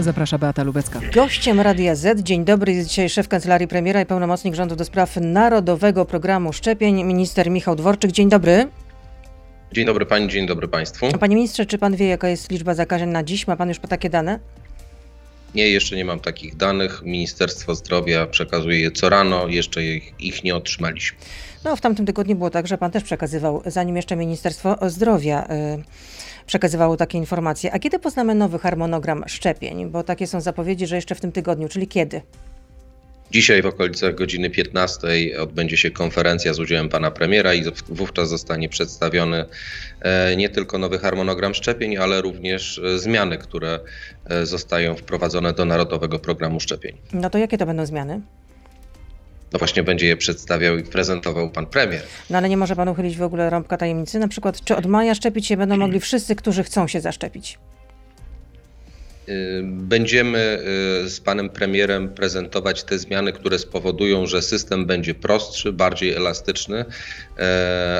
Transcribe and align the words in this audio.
Zaprasza 0.00 0.38
Beata 0.38 0.62
Lubecka. 0.62 1.00
Gościem 1.14 1.60
Radia 1.60 1.94
Z, 1.94 2.22
dzień 2.22 2.44
dobry, 2.44 2.72
jest 2.72 2.88
dzisiaj 2.88 3.08
szef 3.08 3.28
Kancelarii 3.28 3.68
Premiera 3.68 4.00
i 4.00 4.06
pełnomocnik 4.06 4.54
rządu 4.54 4.76
do 4.76 4.84
spraw 4.84 5.16
Narodowego 5.16 6.04
Programu 6.04 6.52
Szczepień, 6.52 7.04
minister 7.04 7.50
Michał 7.50 7.76
Dworczyk. 7.76 8.12
Dzień 8.12 8.28
dobry. 8.28 8.68
Dzień 9.72 9.86
dobry 9.86 10.06
pani, 10.06 10.28
dzień 10.28 10.46
dobry 10.46 10.68
państwu. 10.68 11.06
Panie 11.20 11.36
ministrze, 11.36 11.66
czy 11.66 11.78
pan 11.78 11.96
wie, 11.96 12.06
jaka 12.06 12.28
jest 12.28 12.50
liczba 12.50 12.74
zakażeń 12.74 13.08
na 13.08 13.22
dziś? 13.22 13.46
Ma 13.46 13.56
pan 13.56 13.68
już 13.68 13.78
takie 13.78 14.10
dane? 14.10 14.38
Nie, 15.54 15.68
jeszcze 15.68 15.96
nie 15.96 16.04
mam 16.04 16.20
takich 16.20 16.56
danych. 16.56 17.02
Ministerstwo 17.02 17.74
Zdrowia 17.74 18.26
przekazuje 18.26 18.80
je 18.80 18.90
co 18.90 19.08
rano, 19.08 19.48
jeszcze 19.48 19.84
ich, 19.84 20.12
ich 20.18 20.44
nie 20.44 20.56
otrzymaliśmy. 20.56 21.18
No, 21.64 21.76
w 21.76 21.80
tamtym 21.80 22.06
tygodniu 22.06 22.36
było 22.36 22.50
tak, 22.50 22.66
że 22.66 22.78
pan 22.78 22.90
też 22.90 23.02
przekazywał, 23.02 23.62
zanim 23.66 23.96
jeszcze 23.96 24.16
Ministerstwo 24.16 24.78
Zdrowia 24.90 25.44
y, 25.44 25.84
przekazywało 26.46 26.96
takie 26.96 27.18
informacje. 27.18 27.72
A 27.72 27.78
kiedy 27.78 27.98
poznamy 27.98 28.34
nowy 28.34 28.58
harmonogram 28.58 29.24
szczepień? 29.26 29.90
Bo 29.90 30.02
takie 30.02 30.26
są 30.26 30.40
zapowiedzi, 30.40 30.86
że 30.86 30.96
jeszcze 30.96 31.14
w 31.14 31.20
tym 31.20 31.32
tygodniu, 31.32 31.68
czyli 31.68 31.88
kiedy? 31.88 32.22
Dzisiaj 33.30 33.62
w 33.62 33.66
okolicach 33.66 34.14
godziny 34.14 34.50
15 34.50 35.08
odbędzie 35.40 35.76
się 35.76 35.90
konferencja 35.90 36.54
z 36.54 36.60
udziałem 36.60 36.88
pana 36.88 37.10
premiera 37.10 37.54
i 37.54 37.64
wówczas 37.88 38.28
zostanie 38.28 38.68
przedstawiony 38.68 39.44
e, 40.00 40.36
nie 40.36 40.48
tylko 40.48 40.78
nowy 40.78 40.98
harmonogram 40.98 41.54
szczepień, 41.54 41.96
ale 41.96 42.22
również 42.22 42.78
e, 42.78 42.98
zmiany, 42.98 43.38
które 43.38 43.80
e, 44.24 44.46
zostają 44.46 44.96
wprowadzone 44.96 45.52
do 45.52 45.64
Narodowego 45.64 46.18
Programu 46.18 46.60
Szczepień. 46.60 46.96
No 47.12 47.30
to 47.30 47.38
jakie 47.38 47.58
to 47.58 47.66
będą 47.66 47.86
zmiany? 47.86 48.20
No 49.54 49.58
właśnie 49.58 49.82
będzie 49.82 50.06
je 50.06 50.16
przedstawiał 50.16 50.78
i 50.78 50.82
prezentował 50.82 51.50
pan 51.50 51.66
premier. 51.66 52.02
No 52.30 52.38
ale 52.38 52.48
nie 52.48 52.56
może 52.56 52.76
pan 52.76 52.88
uchylić 52.88 53.16
w 53.16 53.22
ogóle 53.22 53.50
rąbka 53.50 53.76
tajemnicy? 53.76 54.18
Na 54.18 54.28
przykład, 54.28 54.64
czy 54.64 54.76
od 54.76 54.86
maja 54.86 55.14
szczepić 55.14 55.46
się 55.46 55.56
będą 55.56 55.76
mogli 55.76 56.00
wszyscy, 56.00 56.36
którzy 56.36 56.62
chcą 56.64 56.88
się 56.88 57.00
zaszczepić? 57.00 57.58
Y, 59.28 59.62
będziemy 59.64 60.58
y, 61.04 61.10
z 61.10 61.20
panem 61.20 61.48
premierem 61.50 62.08
prezentować 62.08 62.84
te 62.84 62.98
zmiany, 62.98 63.32
które 63.32 63.58
spowodują, 63.58 64.26
że 64.26 64.42
system 64.42 64.86
będzie 64.86 65.14
prostszy, 65.14 65.72
bardziej 65.72 66.14
elastyczny, 66.14 66.84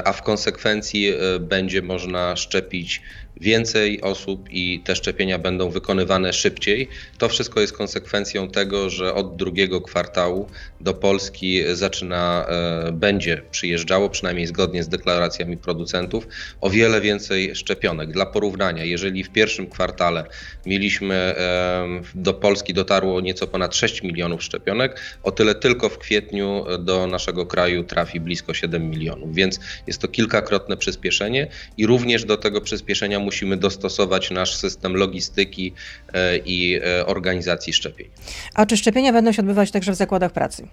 a 0.05 0.13
w 0.13 0.23
konsekwencji 0.23 1.09
e, 1.09 1.39
będzie 1.39 1.83
można 1.83 2.37
szczepić 2.37 3.03
więcej 3.41 4.01
osób 4.01 4.49
i 4.51 4.81
te 4.85 4.97
szczepienia 4.97 5.39
będą 5.39 5.71
wykonywane 5.71 6.33
szybciej. 6.33 6.89
To 7.19 7.29
wszystko 7.29 7.61
jest 7.61 7.73
konsekwencją 7.73 8.51
tego, 8.51 8.91
że 8.91 9.15
od 9.15 9.37
drugiego 9.37 9.81
kwartału 9.81 10.49
do 10.81 10.95
Polski 10.95 11.63
zaczyna, 11.73 12.47
e, 12.49 12.93
będzie 12.93 13.43
przyjeżdżało, 13.51 14.11
przynajmniej 14.11 14.47
zgodnie 14.47 14.83
z 14.83 14.89
deklaracjami 14.89 15.57
producentów, 15.57 16.29
o 16.61 16.71
wiele 16.71 17.01
więcej 17.01 17.57
szczepionek. 17.57 18.13
Dla 18.13 18.27
porównania, 18.27 18.85
jeżeli 18.85 19.25
w 19.25 19.31
pierwszym 19.31 19.67
kwartale 19.67 20.25
mieliśmy 20.67 21.15
e, 21.15 22.01
do 22.15 22.35
Polski 22.35 22.75
dotarło 22.75 23.21
nieco 23.21 23.47
ponad 23.47 23.75
6 23.77 24.03
milionów 24.03 24.43
szczepionek, 24.43 25.01
o 25.23 25.33
tyle 25.33 25.55
tylko 25.55 25.89
w 25.89 25.99
kwietniu 25.99 26.65
do 26.79 27.07
naszego 27.07 27.47
kraju 27.47 27.85
trafi 27.85 28.21
blisko 28.21 28.55
7 28.55 28.91
milionów, 28.91 29.24
więc 29.33 29.61
jest 29.87 30.01
to 30.01 30.09
kilkakrotne 30.09 30.77
przyspieszenie 30.77 31.47
i 31.77 31.87
również 31.87 32.25
do 32.25 32.37
tego 32.37 32.61
przyspieszenia 32.61 33.21
musimy 33.21 33.57
dostosować 33.57 34.31
nasz 34.31 34.57
system 34.57 34.97
logistyki 34.97 35.75
e, 36.13 36.37
i 36.37 36.81
e, 36.85 37.07
organizacji 37.07 37.73
szczepień. 37.73 38.09
A 38.55 38.67
czy 38.67 38.77
szczepienia 38.77 39.13
będą 39.13 39.33
się 39.33 39.43
odbywać 39.43 39.71
także 39.71 39.93
w 39.93 39.95
zakładach 39.95 40.33
pracy? 40.33 40.69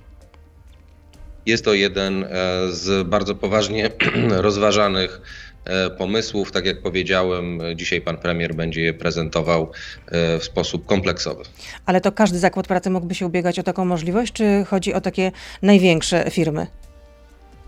Jest 1.45 1.65
to 1.65 1.73
jeden 1.73 2.23
e, 2.23 2.27
z 2.71 3.07
bardzo 3.07 3.35
poważnie 3.35 3.89
rozważanych 4.47 5.21
pomysłów. 5.97 6.51
Tak 6.51 6.65
jak 6.65 6.81
powiedziałem, 6.81 7.59
dzisiaj 7.75 8.01
pan 8.01 8.17
premier 8.17 8.55
będzie 8.55 8.81
je 8.81 8.93
prezentował 8.93 9.71
w 10.39 10.43
sposób 10.43 10.85
kompleksowy. 10.85 11.43
Ale 11.85 12.01
to 12.01 12.11
każdy 12.11 12.39
zakład 12.39 12.67
pracy 12.67 12.89
mógłby 12.89 13.15
się 13.15 13.25
ubiegać 13.25 13.59
o 13.59 13.63
taką 13.63 13.85
możliwość, 13.85 14.33
czy 14.33 14.65
chodzi 14.67 14.93
o 14.93 15.01
takie 15.01 15.31
największe 15.61 16.31
firmy? 16.31 16.67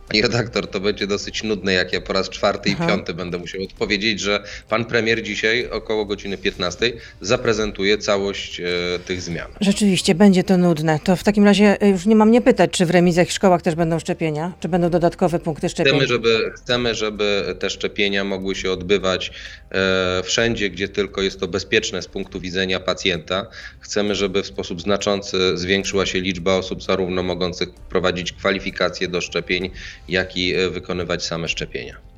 Pani 0.08 0.22
redaktor, 0.22 0.68
to 0.68 0.80
będzie 0.80 1.08
dosyć 1.08 1.44
nudne, 1.44 1.74
jak 1.74 1.94
ja 1.94 2.02
po 2.02 2.14
raz 2.14 2.30
czwarty 2.30 2.70
Aha. 2.74 2.86
i 2.86 2.88
piąty 2.88 3.14
będę 3.14 3.38
musiał 3.38 3.64
odpowiedzieć, 3.64 4.20
że 4.20 4.44
pan 4.70 4.86
premier 4.86 5.24
dzisiaj 5.24 5.70
około 5.70 6.06
godziny 6.06 6.38
15 6.38 6.92
zaprezentuje 7.22 7.98
całość 7.98 8.60
e, 8.60 8.66
tych 9.06 9.22
zmian. 9.22 9.48
Rzeczywiście, 9.62 10.16
będzie 10.16 10.44
to 10.44 10.58
nudne. 10.58 11.00
To 11.04 11.16
w 11.16 11.24
takim 11.24 11.46
razie 11.46 11.82
e, 11.82 11.90
już 11.90 12.06
nie 12.06 12.16
mam 12.16 12.32
nie 12.32 12.42
pytać, 12.42 12.72
czy 12.72 12.86
w 12.86 12.90
remizach 12.90 13.30
i 13.30 13.32
szkołach 13.32 13.62
też 13.62 13.76
będą 13.76 14.00
szczepienia, 14.00 14.54
czy 14.60 14.68
będą 14.68 14.90
dodatkowe 14.90 15.40
punkty 15.40 15.70
szczepień. 15.70 15.94
Chcemy, 15.94 16.08
żeby, 16.08 16.52
chcemy, 16.56 16.96
żeby 16.96 17.56
te 17.60 17.70
szczepienia 17.70 18.24
mogły 18.24 18.56
się 18.56 18.72
odbywać 18.72 19.32
e, 19.72 20.24
wszędzie, 20.24 20.70
gdzie 20.70 20.88
tylko 20.88 21.22
jest 21.22 21.40
to 21.40 21.48
bezpieczne 21.48 22.02
z 22.02 22.08
punktu 22.08 22.40
widzenia 22.40 22.80
pacjenta. 22.80 23.48
Chcemy, 23.80 24.16
żeby 24.16 24.44
w 24.44 24.48
sposób 24.48 24.82
znaczący 24.82 25.58
zwiększyła 25.58 26.06
się 26.06 26.22
liczba 26.22 26.56
osób 26.56 26.84
zarówno 26.84 27.24
mogących 27.24 27.70
prowadzić 27.90 28.34
kwalifikacje 28.34 29.08
do 29.08 29.22
szczepień, 29.22 29.72
jak 30.08 30.38
i 30.38 30.56
e, 30.56 30.70
wykonywać 30.70 31.26
same 31.26 31.48
szczepienia. 31.48 32.14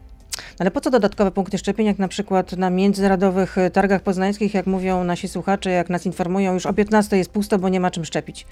Ale 0.59 0.72
po 0.72 0.81
co 0.81 0.90
dodatkowe 0.90 1.31
punkty 1.31 1.58
szczepień, 1.58 1.86
jak 1.86 2.00
na 2.00 2.08
przykład 2.08 2.52
na 2.52 2.69
międzynarodowych 2.69 3.58
e, 3.58 3.72
targach 3.72 4.02
poznańskich, 4.02 4.53
jak 4.53 4.66
mówią 4.66 5.03
nasi 5.03 5.28
słuchacze, 5.28 5.69
jak 5.69 5.90
nas 5.90 6.06
informują, 6.06 6.53
już 6.53 6.66
o 6.66 6.74
15 6.74 7.18
jest 7.18 7.30
pusto, 7.30 7.59
bo 7.59 7.69
nie 7.69 7.80
ma 7.80 7.91
czym 7.91 8.06
szczepić? 8.06 8.46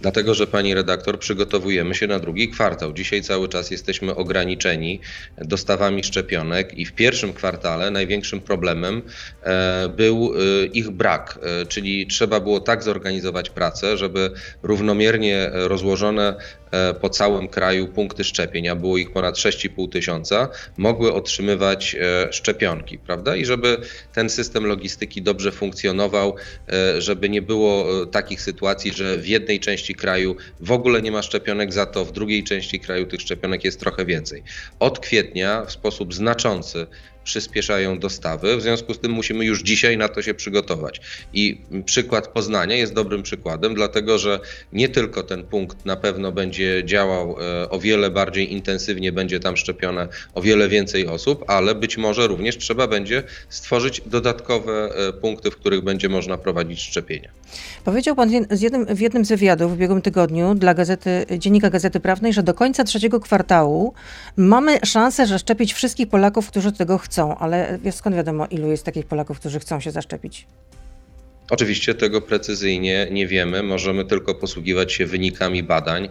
Dlatego, 0.00 0.34
że 0.34 0.46
pani 0.46 0.74
redaktor, 0.74 1.18
przygotowujemy 1.18 1.94
się 1.94 2.06
na 2.06 2.18
drugi 2.18 2.48
kwartał. 2.48 2.92
Dzisiaj 2.92 3.22
cały 3.22 3.48
czas 3.48 3.70
jesteśmy 3.70 4.14
ograniczeni 4.14 5.00
dostawami 5.38 6.04
szczepionek 6.04 6.78
i 6.78 6.84
w 6.84 6.92
pierwszym 6.92 7.32
kwartale 7.32 7.90
największym 7.90 8.40
problemem 8.40 9.02
e, 9.42 9.88
był 9.88 10.32
ich 10.72 10.90
brak, 10.90 11.38
czyli 11.68 12.06
trzeba 12.06 12.40
było 12.40 12.60
tak 12.60 12.82
zorganizować 12.82 13.50
pracę, 13.50 13.96
żeby 13.96 14.30
równomiernie 14.62 15.50
rozłożone 15.52 16.36
po 17.00 17.10
całym 17.10 17.48
kraju 17.48 17.88
punkty 17.88 18.24
szczepień, 18.24 18.68
a 18.68 18.76
było 18.76 18.98
ich 18.98 19.12
ponad 19.12 19.34
6,5 19.34 19.88
tysiąca, 19.88 20.48
mogły 20.76 21.12
otrzymywać 21.12 21.96
szczepionki, 22.30 22.98
prawda? 22.98 23.36
I 23.36 23.44
żeby 23.44 23.78
ten 24.12 24.30
system 24.30 24.66
logistyki 24.66 25.22
dobrze 25.22 25.52
funkcjonował, 25.52 26.34
żeby 26.98 27.28
nie 27.28 27.42
było 27.42 28.06
takich 28.06 28.40
sytuacji, 28.40 28.92
że 28.92 29.16
w 29.18 29.26
jednej 29.26 29.60
części 29.60 29.94
kraju 29.94 30.36
w 30.60 30.72
ogóle 30.72 31.02
nie 31.02 31.12
ma 31.12 31.22
szczepionek, 31.22 31.72
za 31.72 31.86
to 31.86 32.04
w 32.04 32.12
drugiej 32.12 32.44
części 32.44 32.80
kraju 32.80 33.06
tych 33.06 33.20
szczepionek 33.20 33.64
jest 33.64 33.80
trochę 33.80 34.04
więcej. 34.04 34.42
Od 34.78 34.98
kwietnia 34.98 35.64
w 35.64 35.72
sposób 35.72 36.14
znaczący 36.14 36.86
przyspieszają 37.26 37.98
dostawy. 37.98 38.56
W 38.56 38.62
związku 38.62 38.94
z 38.94 38.98
tym 38.98 39.12
musimy 39.12 39.44
już 39.44 39.62
dzisiaj 39.62 39.96
na 39.96 40.08
to 40.08 40.22
się 40.22 40.34
przygotować. 40.34 41.00
I 41.32 41.60
przykład 41.84 42.28
Poznania 42.28 42.76
jest 42.76 42.92
dobrym 42.94 43.22
przykładem, 43.22 43.74
dlatego 43.74 44.18
że 44.18 44.40
nie 44.72 44.88
tylko 44.88 45.22
ten 45.22 45.44
punkt 45.44 45.84
na 45.84 45.96
pewno 45.96 46.32
będzie 46.32 46.82
działał 46.84 47.36
e, 47.40 47.70
o 47.70 47.78
wiele 47.78 48.10
bardziej 48.10 48.52
intensywnie, 48.52 49.12
będzie 49.12 49.40
tam 49.40 49.56
szczepione 49.56 50.08
o 50.34 50.42
wiele 50.42 50.68
więcej 50.68 51.06
osób, 51.06 51.44
ale 51.46 51.74
być 51.74 51.96
może 51.96 52.26
również 52.26 52.58
trzeba 52.58 52.86
będzie 52.86 53.22
stworzyć 53.48 54.02
dodatkowe 54.06 54.72
e, 54.72 55.12
punkty, 55.12 55.50
w 55.50 55.56
których 55.56 55.80
będzie 55.80 56.08
można 56.08 56.38
prowadzić 56.38 56.80
szczepienia. 56.80 57.30
Powiedział 57.84 58.16
pan 58.16 58.30
z 58.50 58.60
jednym, 58.60 58.86
w 58.86 59.00
jednym 59.00 59.24
z 59.24 59.28
wywiadów 59.28 59.70
w 59.70 59.74
ubiegłym 59.74 60.02
tygodniu 60.02 60.54
dla 60.54 60.74
gazety, 60.74 61.26
Dziennika 61.38 61.70
Gazety 61.70 62.00
Prawnej, 62.00 62.32
że 62.32 62.42
do 62.42 62.54
końca 62.54 62.84
trzeciego 62.84 63.20
kwartału 63.20 63.94
mamy 64.36 64.78
szansę 64.84 65.26
zaszczepić 65.26 65.74
wszystkich 65.74 66.08
Polaków, 66.08 66.48
którzy 66.48 66.72
tego 66.72 66.98
chcą 66.98 67.15
chcą, 67.16 67.38
ale 67.38 67.78
skąd 67.90 68.16
wiadomo, 68.16 68.46
ilu 68.46 68.70
jest 68.70 68.84
takich 68.84 69.06
Polaków, 69.06 69.40
którzy 69.40 69.60
chcą 69.60 69.80
się 69.80 69.90
zaszczepić? 69.90 70.46
Oczywiście 71.50 71.94
tego 71.94 72.20
precyzyjnie 72.20 73.06
nie 73.10 73.26
wiemy, 73.26 73.62
możemy 73.62 74.04
tylko 74.04 74.34
posługiwać 74.34 74.92
się 74.92 75.06
wynikami 75.06 75.62
badań. 75.62 76.08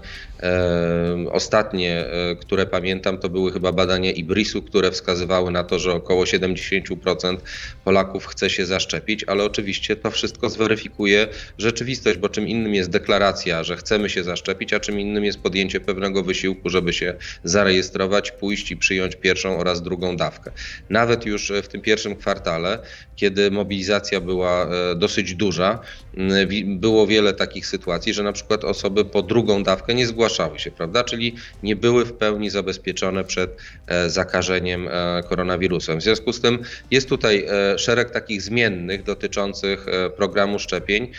Ostatnie, 1.31 2.05
e, 2.05 2.35
które 2.35 2.65
pamiętam, 2.65 3.17
to 3.17 3.29
były 3.29 3.51
chyba 3.51 3.71
badania 3.71 4.11
IBRIS-u, 4.11 4.61
które 4.61 4.91
wskazywały 4.91 5.51
na 5.51 5.63
to, 5.63 5.79
że 5.79 5.93
około 5.93 6.25
70% 6.25 7.37
Polaków 7.83 8.25
chce 8.25 8.49
się 8.49 8.65
zaszczepić, 8.65 9.23
ale 9.23 9.43
oczywiście 9.43 9.95
to 9.95 10.11
wszystko 10.11 10.49
zweryfikuje 10.49 11.27
rzeczywistość, 11.57 12.17
bo 12.17 12.29
czym 12.29 12.47
innym 12.47 12.75
jest 12.75 12.89
deklaracja, 12.89 13.63
że 13.63 13.77
chcemy 13.77 14.09
się 14.09 14.23
zaszczepić, 14.23 14.73
a 14.73 14.79
czym 14.79 14.99
innym 14.99 15.25
jest 15.25 15.39
podjęcie 15.39 15.79
pewnego 15.79 16.23
wysiłku, 16.23 16.69
żeby 16.69 16.93
się 16.93 17.13
zarejestrować, 17.43 18.31
pójść 18.31 18.71
i 18.71 18.77
przyjąć 18.77 19.15
pierwszą 19.15 19.57
oraz 19.57 19.81
drugą 19.81 20.17
dawkę. 20.17 20.51
Nawet 20.89 21.25
już 21.25 21.51
w 21.63 21.67
tym 21.67 21.81
pierwszym 21.81 22.15
kwartale, 22.15 22.79
kiedy 23.15 23.51
mobilizacja 23.51 24.21
była 24.21 24.65
e, 24.65 24.95
dosyć 24.95 25.24
dosyć 25.25 25.35
duża. 25.35 25.79
Mm, 26.17 26.79
było 26.79 27.07
wiele 27.07 27.33
takich 27.33 27.67
sytuacji, 27.67 28.13
że 28.13 28.23
na 28.23 28.31
przykład 28.31 28.63
osoby 28.63 29.05
po 29.05 29.21
drugą 29.21 29.63
dawkę 29.63 29.93
nie 29.93 30.07
zgłaszały 30.07 30.59
się, 30.59 30.71
prawda? 30.71 31.03
Czyli 31.03 31.35
nie 31.63 31.75
były 31.75 32.05
w 32.05 32.13
pełni 32.13 32.49
zabezpieczone 32.49 33.23
przed 33.23 33.57
e, 33.87 34.09
zakażeniem 34.09 34.87
e, 34.87 35.23
koronawirusem. 35.29 35.99
W 35.99 36.03
związku 36.03 36.33
z 36.33 36.41
tym 36.41 36.59
jest 36.91 37.09
tutaj 37.09 37.45
e, 37.49 37.79
szereg 37.79 38.11
takich 38.11 38.41
zmiennych 38.41 39.03
dotyczących 39.03 39.85
programu 40.17 40.59
szczepień, 40.59 41.11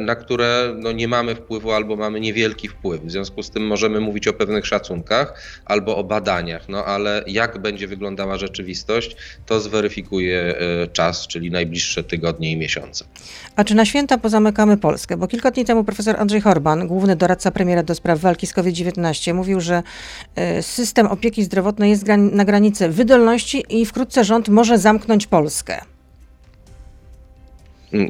na 0.00 0.14
które 0.14 0.74
no 0.78 0.92
nie 0.92 1.08
mamy 1.08 1.34
wpływu 1.34 1.72
albo 1.72 1.96
mamy 1.96 2.20
niewielki 2.20 2.68
wpływ. 2.68 3.02
W 3.02 3.10
związku 3.10 3.42
z 3.42 3.50
tym 3.50 3.66
możemy 3.66 4.00
mówić 4.00 4.28
o 4.28 4.32
pewnych 4.32 4.66
szacunkach 4.66 5.42
albo 5.64 5.96
o 5.96 6.04
badaniach, 6.04 6.68
no 6.68 6.84
ale 6.84 7.24
jak 7.26 7.58
będzie 7.58 7.86
wyglądała 7.86 8.38
rzeczywistość, 8.38 9.16
to 9.46 9.60
zweryfikuje 9.60 10.54
czas, 10.92 11.26
czyli 11.26 11.50
najbliższe 11.50 12.04
tygodnie 12.04 12.52
i 12.52 12.56
miesiące. 12.56 13.04
A 13.56 13.64
czy 13.64 13.74
na 13.74 13.84
święta 13.84 14.18
pozamykamy 14.18 14.76
Polskę? 14.76 15.16
Bo 15.16 15.28
kilka 15.28 15.50
dni 15.50 15.64
temu 15.64 15.84
profesor 15.84 16.20
Andrzej 16.20 16.40
Horban, 16.40 16.86
główny 16.86 17.16
doradca 17.16 17.50
premiera 17.50 17.82
do 17.82 17.94
spraw 17.94 18.18
walki 18.18 18.46
z 18.46 18.52
COVID-19, 18.52 19.34
mówił, 19.34 19.60
że 19.60 19.82
y, 20.58 20.62
system 20.62 21.06
opieki 21.06 21.44
zdrowotnej 21.44 21.90
jest 21.90 22.04
na 22.18 22.44
granicy 22.44 22.88
wydolności 22.88 23.64
i 23.68 23.86
wkrótce 23.86 24.24
rząd 24.24 24.48
może 24.48 24.78
zamknąć 24.78 25.26
Polskę. 25.26 25.95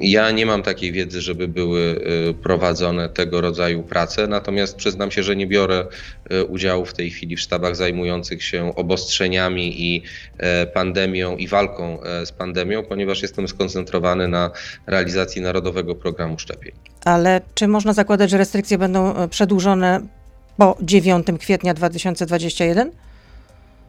Ja 0.00 0.30
nie 0.30 0.46
mam 0.46 0.62
takiej 0.62 0.92
wiedzy, 0.92 1.20
żeby 1.20 1.48
były 1.48 1.80
y, 1.80 2.34
prowadzone 2.34 3.08
tego 3.08 3.40
rodzaju 3.40 3.82
prace, 3.82 4.26
natomiast 4.26 4.76
przyznam 4.76 5.10
się, 5.10 5.22
że 5.22 5.36
nie 5.36 5.46
biorę 5.46 5.86
y, 6.32 6.44
udziału 6.44 6.84
w 6.84 6.92
tej 6.92 7.10
chwili 7.10 7.36
w 7.36 7.40
sztabach 7.40 7.76
zajmujących 7.76 8.44
się 8.44 8.74
obostrzeniami 8.76 9.82
i 9.82 10.02
e, 10.38 10.66
pandemią 10.66 11.36
i 11.36 11.48
walką 11.48 12.02
e, 12.02 12.26
z 12.26 12.32
pandemią, 12.32 12.82
ponieważ 12.82 13.22
jestem 13.22 13.48
skoncentrowany 13.48 14.28
na 14.28 14.50
realizacji 14.86 15.42
Narodowego 15.42 15.94
Programu 15.94 16.38
Szczepień. 16.38 16.72
Ale 17.04 17.40
czy 17.54 17.68
można 17.68 17.92
zakładać, 17.92 18.30
że 18.30 18.38
restrykcje 18.38 18.78
będą 18.78 19.16
e, 19.16 19.28
przedłużone 19.28 20.00
po 20.56 20.76
9 20.82 21.26
kwietnia 21.38 21.74
2021? 21.74 22.90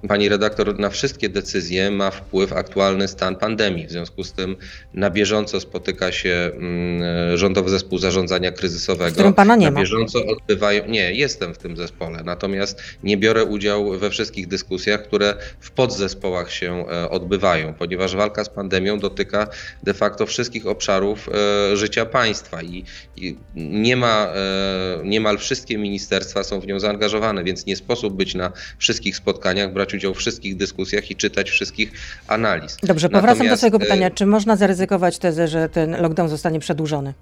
Pani 0.08 0.30
redaktor, 0.30 0.80
na 0.80 0.90
wszystkie 0.90 1.30
decyzje 1.30 1.92
ma 1.92 2.12
wpływ 2.12 2.54
aktualny 2.54 3.08
stan 3.08 3.36
pandemii. 3.36 3.88
W 3.88 3.92
związku 3.92 4.24
z 4.24 4.34
tym 4.34 4.56
na 4.94 5.10
bieżąco 5.10 5.60
spotyka 5.60 6.12
się 6.12 6.52
mm, 6.54 7.38
Rządowy 7.38 7.70
Zespół 7.70 7.98
Zarządzania 7.98 8.52
Kryzysowego. 8.52 9.12
W 9.12 9.14
którym 9.14 9.34
pana 9.34 9.56
nie 9.56 9.66
na 9.66 9.72
ma. 9.72 9.80
bieżąco 9.80 10.26
odbywają. 10.26 10.88
Nie, 10.88 11.14
jestem 11.14 11.54
w 11.54 11.58
tym 11.58 11.78
zespole, 11.78 12.24
natomiast 12.24 12.82
nie 13.04 13.18
biorę 13.18 13.46
udziału 13.46 13.98
we 13.98 14.10
wszystkich 14.10 14.48
dyskusjach, 14.48 15.04
które 15.04 15.34
w 15.60 15.72
podzespołach 15.72 16.52
się 16.52 16.86
e, 16.90 17.10
odbywają, 17.10 17.74
ponieważ 17.74 18.16
walka 18.16 18.44
z 18.44 18.50
pandemią 18.50 19.00
dotyka 19.00 19.48
de 19.84 19.94
facto 19.94 20.26
wszystkich 20.26 20.68
obszarów 20.68 21.30
e, 21.30 21.78
życia 21.78 22.06
państwa 22.06 22.62
i, 22.62 22.84
i 23.16 23.38
nie 23.56 23.96
ma, 23.96 24.28
e, 24.36 25.02
niemal 25.04 25.38
wszystkie 25.38 25.78
ministerstwa 25.78 26.44
są 26.44 26.60
w 26.60 26.68
nią 26.68 26.80
zaangażowane, 26.80 27.44
więc 27.44 27.66
nie 27.66 27.76
sposób 27.76 28.14
być 28.14 28.36
na 28.36 28.52
wszystkich 28.78 29.16
spotkaniach, 29.16 29.74
brać 29.74 29.87
udział 29.94 30.13
w 30.13 30.18
wszystkich 30.18 30.57
dyskusjach 30.57 31.12
i 31.12 31.16
czytać 31.16 31.50
wszystkich 31.50 31.92
analiz. 32.28 32.78
Dobrze, 32.84 33.10
powracam 33.10 33.38
do 33.38 33.44
Natomiast, 33.44 33.60
swojego 33.60 33.78
e, 33.78 33.80
pytania. 33.80 34.12
Czy 34.12 34.25
można 34.25 34.56
zaryzykować 34.56 35.18
tezę, 35.18 35.48
że 35.48 35.69
ten 35.69 36.01
lockdown 36.01 36.30
zostanie 36.30 36.60
przedłużony? 36.60 37.13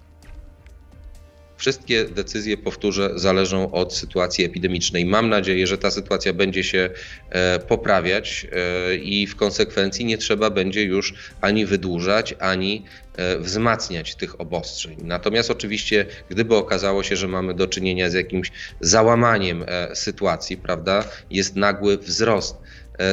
Wszystkie 1.57 2.05
decyzje, 2.05 2.57
powtórzę, 2.57 3.09
zależą 3.15 3.71
od 3.71 3.93
sytuacji 3.93 4.45
epidemicznej. 4.45 5.05
Mam 5.05 5.29
nadzieję, 5.29 5.67
że 5.67 5.77
ta 5.77 5.91
sytuacja 5.91 6.33
będzie 6.33 6.63
się 6.63 6.89
e, 7.29 7.59
poprawiać 7.59 8.47
e, 8.51 8.95
i 8.95 9.27
w 9.27 9.35
konsekwencji 9.35 10.05
nie 10.05 10.17
trzeba 10.17 10.49
będzie 10.49 10.83
już 10.83 11.13
ani 11.41 11.65
wydłużać, 11.65 12.35
ani 12.39 12.85
e, 13.15 13.39
wzmacniać 13.39 14.15
tych 14.15 14.41
obostrzeń. 14.41 14.97
Natomiast 15.03 15.51
oczywiście, 15.51 16.05
gdyby 16.29 16.55
okazało 16.55 17.03
się, 17.03 17.15
że 17.15 17.27
mamy 17.27 17.53
do 17.53 17.67
czynienia 17.67 18.09
z 18.09 18.13
jakimś 18.13 18.51
załamaniem 18.81 19.65
sytuacji, 19.93 20.57
prawda, 20.57 21.03
jest 21.29 21.55
nagły 21.55 21.97
wzrost 21.97 22.64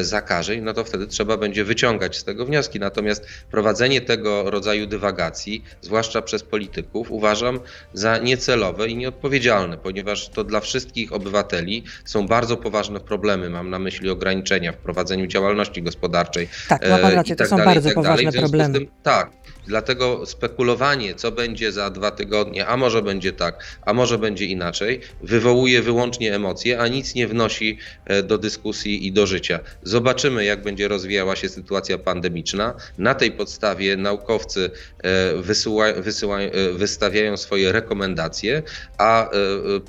zakażeń, 0.03 0.61
no 0.61 0.75
to 0.75 0.85
wtedy 0.85 1.07
trzeba 1.07 1.37
będzie 1.37 1.65
wyciągać 1.65 2.17
z 2.17 2.25
tego 2.25 2.47
wnioski. 2.47 2.81
Natomiast 2.81 3.27
prowadzenie 3.51 4.01
tego 4.01 4.51
rodzaju 4.51 4.87
dywagacji, 4.87 5.65
zwłaszcza 5.81 6.23
przez 6.23 6.43
polityków, 6.43 7.11
uważam 7.11 7.61
za 7.93 8.19
niecelowe 8.19 8.89
i 8.89 8.97
nieodpowiedzialne, 8.97 9.79
ponieważ 9.79 10.29
to 10.29 10.45
dla 10.45 10.61
wszystkich 10.61 11.13
obywateli 11.13 11.85
są 12.05 12.27
bardzo 12.27 12.57
poważne 12.57 13.01
problemy. 13.01 13.51
Mam 13.51 13.71
na 13.71 13.79
myśli 13.79 14.11
ograniczenia 14.11 14.73
w 14.73 14.77
prowadzeniu 14.77 15.27
działalności 15.27 15.83
gospodarczej. 15.83 16.49
Tak, 16.69 16.89
ma 16.89 16.99
pan 16.99 17.13
e, 17.13 17.15
rację, 17.15 17.37
to 17.37 17.39
tak 17.39 17.49
są 17.49 17.57
dalej, 17.57 17.75
bardzo 17.75 17.89
tak 17.89 17.95
poważne 17.95 18.33
problemy. 18.33 18.75
Tym, 18.75 18.89
tak. 19.03 19.31
Dlatego 19.67 20.27
spekulowanie, 20.27 21.15
co 21.15 21.33
będzie 21.33 21.73
za 21.73 21.91
dwa 21.91 22.11
tygodnie, 22.11 22.67
a 22.67 22.77
może 22.77 23.03
będzie 23.03 23.33
tak, 23.33 23.65
a 23.83 23.93
może 23.93 24.19
będzie 24.19 24.47
inaczej, 24.47 25.01
wywołuje 25.23 25.83
wyłącznie 25.83 26.35
emocje, 26.35 26.81
a 26.81 26.89
nic 26.89 27.15
nie 27.15 27.27
wnosi 27.29 27.79
e, 28.05 28.23
do 28.23 28.39
dyskusji 28.39 29.07
i 29.07 29.13
do 29.13 29.27
życia. 29.27 29.61
Zobaczymy, 29.83 30.45
jak 30.45 30.63
będzie 30.63 30.89
rozwijała 30.89 31.37
się 31.37 31.49
sytuacja 31.49 31.99
pandemiczna. 31.99 32.75
Na 32.99 33.15
tej 33.15 33.33
podstawie 33.33 33.97
naukowcy 33.97 34.71
e, 35.03 35.37
wysyła, 35.37 35.93
wysyła, 35.93 36.41
e, 36.41 36.73
wystawiają 36.73 37.37
swoje 37.37 37.73
rekomendacje, 37.73 38.63
a 38.99 39.31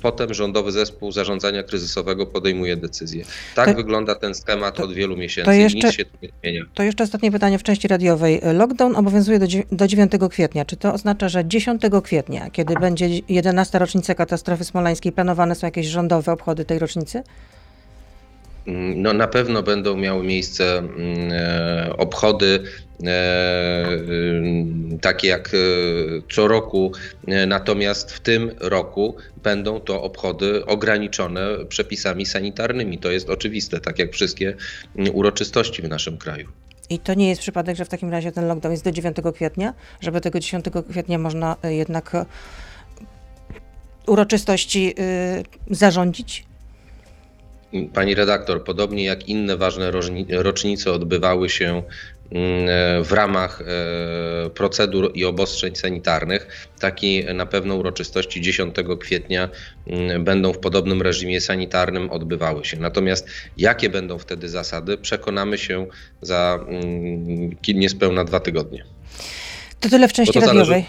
potem 0.02 0.34
Rządowy 0.34 0.72
Zespół 0.72 1.12
Zarządzania 1.12 1.62
Kryzysowego 1.62 2.26
podejmuje 2.26 2.76
decyzję. 2.76 3.24
Tak 3.54 3.68
To- 3.68 3.74
wygląda 3.74 4.14
ten 4.14 4.34
schemat 4.34 4.76
to- 4.76 4.84
od 4.84 4.92
wielu 4.92 5.16
miesięcy 5.16 5.46
to 5.50 5.52
jeszcze- 5.52 5.86
nic 5.86 5.96
się 5.96 6.04
tu 6.04 6.10
nie 6.22 6.28
zmienia. 6.42 6.64
To 6.74 6.82
jeszcze 6.82 7.04
ostatnie 7.04 7.32
pytanie 7.32 7.58
w 7.58 7.62
części 7.62 7.88
radiowej. 7.88 8.40
Lockdown 8.54 8.96
obowiązuje 8.96 9.38
do, 9.38 9.46
do 9.72 9.86
9 9.86 10.12
kwietnia. 10.30 10.64
Czy 10.64 10.76
to 10.76 10.92
oznacza, 10.92 11.28
że 11.28 11.44
10 11.44 11.82
kwietnia, 12.04 12.50
kiedy 12.50 12.74
będzie 12.74 13.08
11. 13.28 13.78
rocznica 13.78 14.14
katastrofy 14.14 14.64
smoleńskiej, 14.64 15.12
planowane 15.12 15.54
są 15.54 15.66
jakieś 15.66 15.86
rządowe 15.86 16.32
obchody 16.32 16.64
tej 16.64 16.78
rocznicy? 16.78 17.22
Mm, 18.66 19.02
No, 19.02 19.12
na 19.12 19.28
pewno 19.28 19.62
będą 19.62 19.96
miały 19.96 20.24
miejsce 20.24 20.78
mm, 20.78 21.32
e, 21.32 21.96
obchody 21.96 22.62
e, 23.04 23.86
ym, 23.90 24.98
takie 25.00 25.28
jak 25.28 25.48
e, 25.48 25.58
co 26.32 26.48
roku, 26.48 26.92
natomiast 27.46 28.12
w 28.12 28.20
tym 28.20 28.50
roku 28.60 29.16
będą 29.42 29.80
to 29.80 30.02
obchody 30.02 30.66
ograniczone 30.66 31.40
przepisami 31.68 32.26
sanitarnymi. 32.26 32.98
To 32.98 33.10
jest 33.10 33.30
oczywiste, 33.30 33.80
tak 33.80 33.98
jak 33.98 34.12
wszystkie 34.12 34.54
mm, 34.96 35.14
uroczystości 35.14 35.82
w 35.82 35.88
naszym 35.88 36.18
kraju. 36.18 36.48
I 36.90 36.98
to 36.98 37.14
nie 37.14 37.28
jest 37.28 37.40
przypadek, 37.40 37.76
że 37.76 37.84
w 37.84 37.88
takim 37.88 38.10
razie 38.10 38.32
ten 38.32 38.48
lockdown 38.48 38.72
jest 38.72 38.84
do 38.84 38.92
9 38.92 39.16
kwietnia, 39.34 39.74
żeby 40.00 40.20
tego 40.20 40.40
10 40.40 40.64
kwietnia 40.90 41.18
można 41.18 41.56
y, 41.64 41.74
jednak 41.74 42.14
y, 42.14 42.24
uroczystości 44.06 44.94
y, 45.70 45.74
zarządzić? 45.76 46.44
Pani 47.92 48.14
redaktor, 48.14 48.64
podobnie 48.64 49.04
jak 49.04 49.28
inne 49.28 49.56
ważne 49.56 49.90
rocznice 50.30 50.92
odbywały 50.92 51.48
się 51.48 51.66
e, 51.78 52.13
w 53.02 53.12
ramach 53.12 53.60
e, 53.60 54.50
procedur 54.50 55.10
i 55.14 55.24
obostrzeń 55.24 55.76
sanitarnych, 55.76 56.68
takie 56.80 57.34
na 57.34 57.46
pewno 57.46 57.74
uroczystości 57.74 58.40
10 58.40 58.74
kwietnia 59.00 59.48
mm, 59.86 60.24
będą 60.24 60.52
w 60.52 60.58
podobnym 60.58 61.02
reżimie 61.02 61.40
sanitarnym 61.40 62.10
odbywały 62.10 62.64
się. 62.64 62.76
Natomiast 62.76 63.28
jakie 63.56 63.90
będą 63.90 64.18
wtedy 64.18 64.48
zasady, 64.48 64.98
przekonamy 64.98 65.58
się 65.58 65.86
za 66.22 66.64
mm, 66.68 67.56
niespełna 67.68 68.24
dwa 68.24 68.40
tygodnie. 68.40 68.84
To 69.80 69.88
tyle 69.90 70.08
w 70.08 70.12
części 70.12 70.40
radiowej. 70.40 70.84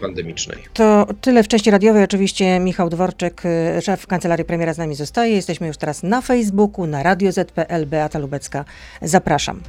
pandemicznej. 0.00 0.58
To 0.74 1.06
tyle 1.20 1.42
w 1.42 1.48
części 1.48 1.70
radiowej. 1.70 2.04
Oczywiście 2.04 2.60
Michał 2.60 2.90
Dworczyk, 2.90 3.42
y, 3.78 3.82
szef 3.82 4.06
Kancelarii 4.06 4.44
Premiera 4.44 4.74
z 4.74 4.78
nami 4.78 4.94
zostaje. 4.94 5.34
Jesteśmy 5.34 5.66
już 5.66 5.76
teraz 5.76 6.02
na 6.02 6.20
Facebooku, 6.20 6.86
na 6.86 7.02
Radio 7.02 7.32
ZPL, 7.32 7.86
Beata 7.86 8.18
Lubecka. 8.18 8.64
Zapraszam. 9.02 9.60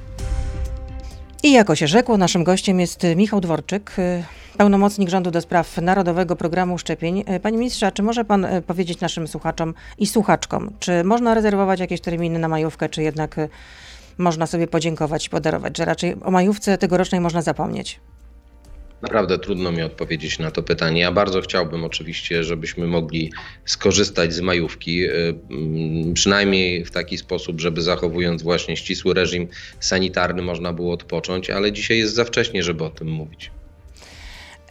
I 1.44 1.52
jako 1.52 1.76
się 1.76 1.88
rzekło, 1.88 2.18
naszym 2.18 2.44
gościem 2.44 2.80
jest 2.80 3.04
Michał 3.16 3.42
Dworczyk, 3.42 4.00
y, 4.00 4.24
pełnomocnik 4.58 5.10
rządu 5.10 5.32
do 5.32 5.42
spraw 5.42 5.78
Narodowego 5.78 6.36
Programu 6.36 6.78
Szczepień. 6.78 7.24
Y, 7.36 7.40
Panie 7.40 7.58
ministrze, 7.58 7.92
czy 7.92 8.04
może 8.04 8.26
pan 8.26 8.46
y, 8.46 8.62
powiedzieć 8.62 9.00
naszym 9.00 9.28
słuchaczom 9.28 9.74
i 9.98 10.08
słuchaczkom, 10.08 10.72
czy 10.80 11.04
można 11.04 11.34
rezerwować 11.34 11.80
jakieś 11.80 12.02
terminy 12.02 12.40
na 12.40 12.48
majówkę, 12.48 12.90
czy 12.90 13.04
jednak 13.04 13.38
y, 13.38 13.50
można 14.18 14.48
sobie 14.48 14.68
podziękować 14.68 15.28
i 15.28 15.30
podarować, 15.30 15.78
że 15.78 15.86
raczej 15.86 16.16
o 16.24 16.32
majówce 16.32 16.78
tegorocznej 16.78 17.22
można 17.22 17.42
zapomnieć? 17.42 18.00
Naprawdę 19.02 19.40
trudno 19.40 19.72
mi 19.72 19.82
odpowiedzieć 19.82 20.40
na 20.40 20.52
to 20.52 20.64
pytanie. 20.64 21.02
Ja 21.02 21.12
bardzo 21.12 21.42
chciałbym 21.42 21.84
oczywiście, 21.84 22.44
żebyśmy 22.44 22.88
mogli 22.88 23.32
skorzystać 23.66 24.34
z 24.34 24.42
majówki, 24.42 25.06
y, 25.06 25.40
mm, 25.52 26.14
przynajmniej 26.14 26.86
w 26.86 26.92
taki 26.92 27.18
sposób, 27.18 27.62
żeby 27.62 27.82
zachowując 27.82 28.44
właśnie 28.44 28.78
ścisły 28.78 29.14
reżim 29.14 29.48
sanitarny 29.80 30.42
można 30.42 30.74
było 30.74 30.94
odpocząć, 30.94 31.50
ale 31.50 31.72
dzisiaj 31.72 31.98
jest 31.98 32.16
za 32.16 32.26
wcześnie, 32.26 32.64
żeby 32.64 32.84
o 32.84 32.90
tym 32.90 33.08
mówić. 33.08 33.52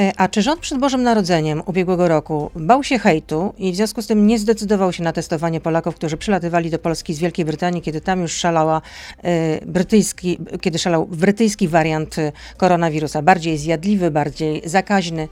E, 0.00 0.12
A 0.16 0.28
czy 0.28 0.42
rząd 0.42 0.60
przed 0.60 0.78
Bożym 0.78 1.02
Narodzeniem 1.02 1.62
ubiegłego 1.66 2.08
roku 2.08 2.50
bał 2.54 2.84
się 2.84 2.98
hejtu 2.98 3.54
i 3.58 3.72
w 3.72 3.76
związku 3.76 4.02
z 4.02 4.06
tym 4.06 4.26
nie 4.26 4.38
zdecydował 4.38 4.92
się 4.92 5.02
na 5.02 5.12
testowanie 5.12 5.60
Polaków, 5.60 5.94
którzy 5.94 6.16
przylatywali 6.16 6.70
do 6.70 6.78
Polski 6.78 7.14
z 7.14 7.18
Wielkiej 7.18 7.44
Brytanii, 7.44 7.82
kiedy 7.82 8.00
tam 8.00 8.20
już 8.20 8.32
szalała 8.32 8.82
e, 9.22 9.66
brytyjski, 9.66 10.38
kiedy 10.60 10.78
szalał 10.78 11.06
brytyjski 11.06 11.68
wariant 11.68 12.18
e, 12.18 12.32
koronawirusa, 12.56 13.22
bardziej 13.22 13.58
zjadliwy, 13.58 14.10
bardziej 14.10 14.62
zakaźny? 14.64 15.28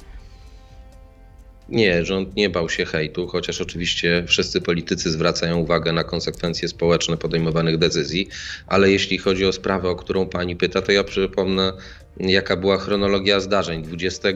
Nie, 1.69 2.05
rząd 2.05 2.37
nie 2.37 2.51
bał 2.51 2.69
się 2.69 2.85
hejtu, 2.85 3.27
chociaż 3.27 3.61
oczywiście 3.61 4.25
wszyscy 4.27 4.61
politycy 4.61 5.11
zwracają 5.11 5.59
uwagę 5.59 5.93
na 5.93 6.05
konsekwencje 6.05 6.69
społeczne 6.69 7.17
podejmowanych 7.17 7.79
decyzji, 7.79 8.29
ale 8.67 8.91
jeśli 8.91 9.19
chodzi 9.19 9.47
o 9.47 9.53
sprawę, 9.53 9.89
o 9.89 9.97
którą 9.97 10.27
pani 10.27 10.57
pyta, 10.57 10.83
to 10.83 10.93
ja 10.93 11.05
przypomnę 11.05 11.73
jaka 12.21 12.57
była 12.57 12.79
chronologia 12.79 13.41
zdarzeń. 13.41 13.83
20 13.83 14.29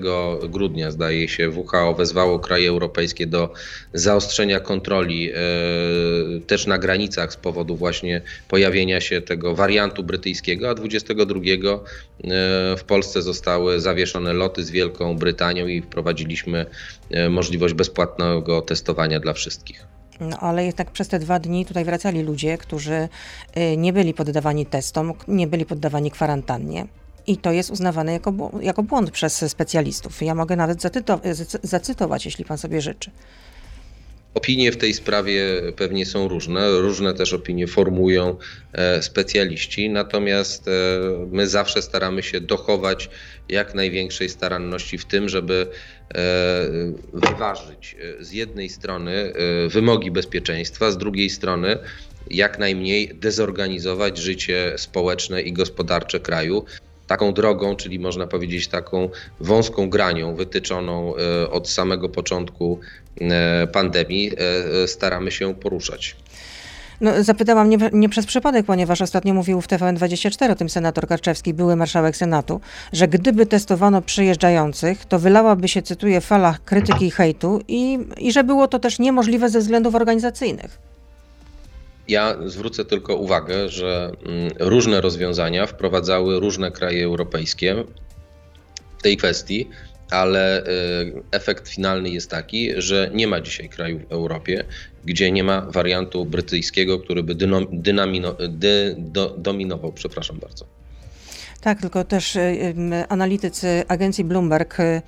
grudnia, 0.49 0.91
zdaje 0.91 1.29
się, 1.29 1.51
WHO 1.51 1.95
wezwało 1.95 2.39
kraje 2.39 2.69
europejskie 2.69 3.27
do 3.27 3.53
zaostrzenia 3.95 4.61
kontroli 4.61 5.31
e, 5.31 5.37
też 6.47 6.67
na 6.67 6.79
granicach 6.79 7.33
z 7.33 7.37
powodu 7.37 7.77
właśnie 7.77 8.21
pojawienia 8.49 9.01
się 9.01 9.21
tego 9.21 9.55
wariantu 9.55 10.05
brytyjskiego, 10.05 10.71
a 10.71 10.75
22 10.75 11.41
e, 11.41 11.81
w 12.77 12.85
Polsce 12.87 13.23
zostały 13.23 13.81
zawieszone 13.81 14.33
loty 14.33 14.65
z 14.65 14.71
Wielką 14.71 15.17
Brytanią 15.17 15.67
i 15.67 15.83
wprowadziliśmy 15.83 16.67
e, 17.11 17.29
możliwość 17.29 17.75
bezpłatnego 17.75 18.63
testowania 18.63 19.21
dla 19.21 19.33
wszystkich. 19.33 19.87
No, 20.21 20.39
ale 20.39 20.67
jednak 20.67 20.91
przez 20.91 21.09
te 21.09 21.19
dwa 21.19 21.39
dni 21.39 21.67
tutaj 21.67 21.85
wracali 21.85 22.23
ludzie, 22.23 22.59
którzy 22.59 23.09
nie 23.77 23.93
byli 23.93 24.15
poddawani 24.15 24.67
testom, 24.67 25.13
nie 25.29 25.47
byli 25.47 25.67
poddawani 25.67 26.11
kwarantannie. 26.11 26.87
I 27.27 27.37
to 27.37 27.53
jest 27.53 27.71
uznawane 27.71 28.13
jako, 28.13 28.51
jako 28.61 28.83
błąd 28.83 29.11
przez 29.11 29.51
specjalistów. 29.51 30.23
Ja 30.23 30.35
mogę 30.35 30.57
nawet 30.57 30.83
zacytować, 31.63 32.25
jeśli 32.25 32.45
pan 32.45 32.59
sobie 32.59 32.81
życzy. 32.81 33.11
Opinie 34.35 34.73
w 34.73 34.77
tej 34.77 34.95
sprawie 34.95 35.45
pewnie 35.77 36.07
są 36.07 36.29
różne, 36.29 36.71
różne 36.71 37.15
też 37.15 37.33
opinie 37.33 37.67
formują 37.67 38.37
e, 38.73 39.03
specjaliści, 39.03 39.91
natomiast 39.91 40.69
e, 40.69 40.71
my 41.31 41.47
zawsze 41.47 41.83
staramy 41.83 42.23
się 42.23 42.41
dochować 42.41 43.11
jak 43.49 43.75
największej 43.75 44.29
staranności 44.29 44.99
w 44.99 45.05
tym, 45.05 45.29
żeby 45.29 45.67
e, 46.15 46.21
wyważyć 47.13 47.97
z 48.21 48.33
jednej 48.33 48.69
strony 48.69 49.33
wymogi 49.69 50.11
bezpieczeństwa, 50.11 50.91
z 50.91 50.99
drugiej 50.99 51.31
strony 51.31 51.79
jak 52.31 52.59
najmniej 52.59 53.15
dezorganizować 53.15 54.19
życie 54.19 54.75
społeczne 54.77 55.43
i 55.43 55.53
gospodarcze 55.53 56.21
kraju 56.21 56.65
taką 57.13 57.33
drogą, 57.33 57.77
czyli 57.77 57.99
można 57.99 58.27
powiedzieć 58.27 58.69
taką 58.69 59.09
wąską 59.41 59.91
granią 59.91 60.35
wytyczoną 60.35 61.15
e, 61.17 61.51
od 61.51 61.69
samego 61.69 62.09
początku 62.09 62.81
e, 63.21 63.67
pandemii, 63.67 64.31
e, 64.83 64.89
staramy 64.89 65.31
się 65.31 65.55
poruszać. 65.55 66.17
No, 67.01 67.23
zapytałam 67.23 67.71
nie, 67.71 67.79
nie, 67.93 68.09
przez 68.09 68.27
przypadek, 68.27 68.67
ponieważ 68.67 69.03
ostatnio 69.03 69.35
mówił 69.35 69.61
w 69.61 69.69
TVN24 69.69 70.51
o 70.51 70.55
tym 70.55 70.69
senator 70.69 71.07
Karczewski, 71.07 71.55
były 71.55 71.77
marszałek 71.77 72.17
Senatu, 72.17 72.61
że 72.93 73.09
gdyby 73.09 73.47
testowano 73.47 74.03
przyjeżdżających, 74.03 75.07
to 75.07 75.19
wylałaby 75.19 75.69
się, 75.69 75.83
cytuję, 75.83 76.21
fala 76.21 76.59
krytyki 76.65 77.07
i 77.07 77.11
hejtu 77.11 77.61
i, 77.69 77.99
i 78.19 78.33
że 78.33 78.45
było 78.45 78.69
to 78.69 78.79
też 78.79 78.99
niemożliwe 78.99 79.49
ze 79.49 79.59
względów 79.59 79.95
organizacyjnych. 79.95 80.92
Ja 82.09 82.37
zwrócę 82.47 82.85
tylko 82.85 83.17
uwagę, 83.17 83.69
że 83.69 84.13
mm, 84.27 84.53
różne 84.59 85.01
rozwiązania 85.01 85.67
wprowadzały 85.67 86.41
różne 86.41 86.71
kraje 86.71 87.05
europejskie 87.05 87.85
w 88.99 89.03
tej 89.03 89.17
kwestii, 89.17 89.69
ale 90.11 90.67
y, 90.67 91.23
efekt 91.31 91.69
finalny 91.69 92.11
jest 92.11 92.31
taki, 92.31 92.71
że 92.77 93.11
nie 93.15 93.27
ma 93.27 93.41
dzisiaj 93.41 93.69
krajów 93.69 94.09
w 94.09 94.13
Europie, 94.13 94.65
gdzie 95.05 95.33
nie 95.33 95.45
ma 95.45 95.61
wariantu 95.61 96.27
brytyjskiego, 96.27 96.99
który 96.99 97.23
by 97.23 97.35
dynamino, 97.73 98.37
dy, 98.49 98.97
do, 98.99 99.35
dominował. 99.39 99.93
Przepraszam 99.93 100.39
bardzo. 100.39 100.65
Tak, 101.61 101.81
tylko 101.81 102.05
też 102.05 102.37
y, 102.37 102.75
analitycy 103.09 103.85
agencji 103.89 104.25
Bloomberg, 104.25 104.81
y, 104.81 105.03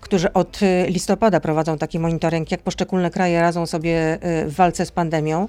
którzy 0.00 0.32
od 0.32 0.60
listopada 0.88 1.40
prowadzą 1.40 1.78
taki 1.78 1.98
monitoring, 1.98 2.50
jak 2.50 2.62
poszczególne 2.62 3.10
kraje 3.10 3.40
radzą 3.40 3.66
sobie 3.66 4.18
w 4.46 4.54
walce 4.54 4.86
z 4.86 4.90
pandemią, 4.90 5.48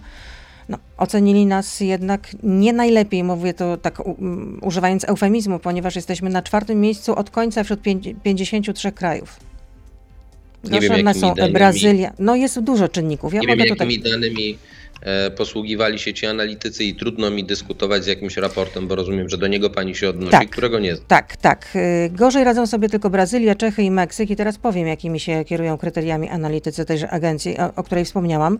no, 0.69 0.77
ocenili 0.97 1.45
nas 1.45 1.79
jednak 1.79 2.27
nie 2.43 2.73
najlepiej, 2.73 3.23
mówię 3.23 3.53
to 3.53 3.77
tak 3.77 4.07
um, 4.07 4.59
używając 4.61 5.09
eufemizmu, 5.09 5.59
ponieważ 5.59 5.95
jesteśmy 5.95 6.29
na 6.29 6.41
czwartym 6.41 6.81
miejscu 6.81 7.15
od 7.15 7.29
końca 7.29 7.63
wśród 7.63 7.79
53 8.23 8.91
krajów. 8.91 9.39
Nie 10.63 10.79
wiem, 10.79 10.91
jakimi 10.91 11.13
są 11.13 11.33
danymi, 11.35 11.53
Brazylia. 11.53 12.13
No 12.19 12.35
jest 12.35 12.59
dużo 12.59 12.89
czynników. 12.89 13.33
Ja 13.33 13.39
nie 13.39 13.47
wiem, 13.47 13.59
jakimi 13.59 14.01
tak... 14.01 14.11
danymi 14.11 14.57
E, 14.90 14.90
posługiwali 15.37 15.99
się 15.99 16.13
ci 16.13 16.25
analitycy 16.25 16.83
i 16.83 16.95
trudno 16.95 17.31
mi 17.31 17.43
dyskutować 17.43 18.03
z 18.03 18.07
jakimś 18.07 18.37
raportem, 18.37 18.87
bo 18.87 18.95
rozumiem, 18.95 19.29
że 19.29 19.37
do 19.37 19.47
niego 19.47 19.69
pani 19.69 19.95
się 19.95 20.09
odnosi, 20.09 20.31
tak, 20.31 20.49
którego 20.49 20.79
nie 20.79 20.95
znam. 20.95 21.07
Tak, 21.07 21.37
tak. 21.37 21.67
E, 21.75 22.09
gorzej 22.09 22.43
radzą 22.43 22.67
sobie 22.67 22.89
tylko 22.89 23.09
Brazylia, 23.09 23.55
Czechy 23.55 23.83
i 23.83 23.91
Meksyk 23.91 24.29
i 24.29 24.35
teraz 24.35 24.57
powiem, 24.57 24.87
jakimi 24.87 25.19
się 25.19 25.45
kierują 25.45 25.77
kryteriami 25.77 26.29
analitycy 26.29 26.85
tejże 26.85 27.09
agencji, 27.09 27.57
o, 27.57 27.75
o 27.75 27.83
której 27.83 28.05
wspomniałam. 28.05 28.57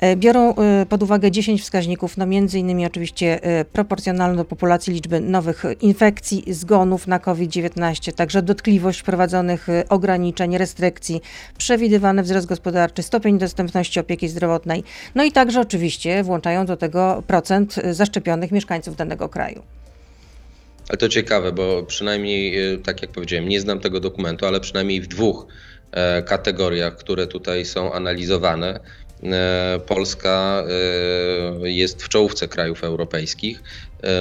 E, 0.00 0.16
biorą 0.16 0.54
pod 0.88 1.02
uwagę 1.02 1.30
10 1.30 1.62
wskaźników, 1.62 2.16
no 2.16 2.26
między 2.26 2.58
innymi 2.58 2.86
oczywiście 2.86 3.40
proporcjonalną 3.72 4.36
do 4.36 4.44
populacji 4.44 4.94
liczby 4.94 5.20
nowych 5.20 5.64
infekcji, 5.80 6.44
zgonów 6.46 7.06
na 7.06 7.18
COVID-19, 7.18 8.12
także 8.12 8.42
dotkliwość 8.42 9.00
wprowadzonych 9.00 9.66
ograniczeń, 9.88 10.58
restrykcji, 10.58 11.20
przewidywany 11.58 12.22
wzrost 12.22 12.46
gospodarczy, 12.46 13.02
stopień 13.02 13.38
dostępności 13.38 14.00
opieki 14.00 14.28
zdrowotnej, 14.28 14.84
no 15.14 15.24
i 15.24 15.32
także 15.32 15.60
oczywiście 15.68 16.22
włączają 16.22 16.66
do 16.66 16.76
tego 16.76 17.22
procent 17.26 17.74
zaszczepionych 17.90 18.52
mieszkańców 18.52 18.96
danego 18.96 19.28
kraju. 19.28 19.62
Ale 20.88 20.98
to 20.98 21.08
ciekawe, 21.08 21.52
bo 21.52 21.82
przynajmniej, 21.82 22.72
e, 22.74 22.78
tak 22.78 23.02
jak 23.02 23.10
powiedziałem, 23.10 23.48
nie 23.48 23.60
znam 23.60 23.80
tego 23.80 24.00
dokumentu, 24.00 24.46
ale 24.46 24.60
przynajmniej 24.60 25.00
w 25.00 25.06
dwóch 25.06 25.46
e, 25.92 26.22
kategoriach, 26.22 26.96
które 26.96 27.26
tutaj 27.26 27.64
są 27.64 27.92
analizowane, 27.92 28.80
e, 29.22 29.80
Polska 29.86 30.64
jest 31.62 32.02
w 32.02 32.08
czołówce 32.08 32.48
krajów 32.48 32.84
europejskich. 32.84 33.62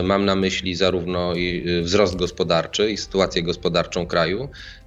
Mam 0.03 0.25
na 0.25 0.35
myśli 0.35 0.75
zarówno 0.75 1.33
wzrost 1.81 2.15
gospodarczy 2.15 2.91
i 2.91 2.97
sytuację 2.97 3.43
gospodarczą 3.43 4.07
kraju, 4.07 4.49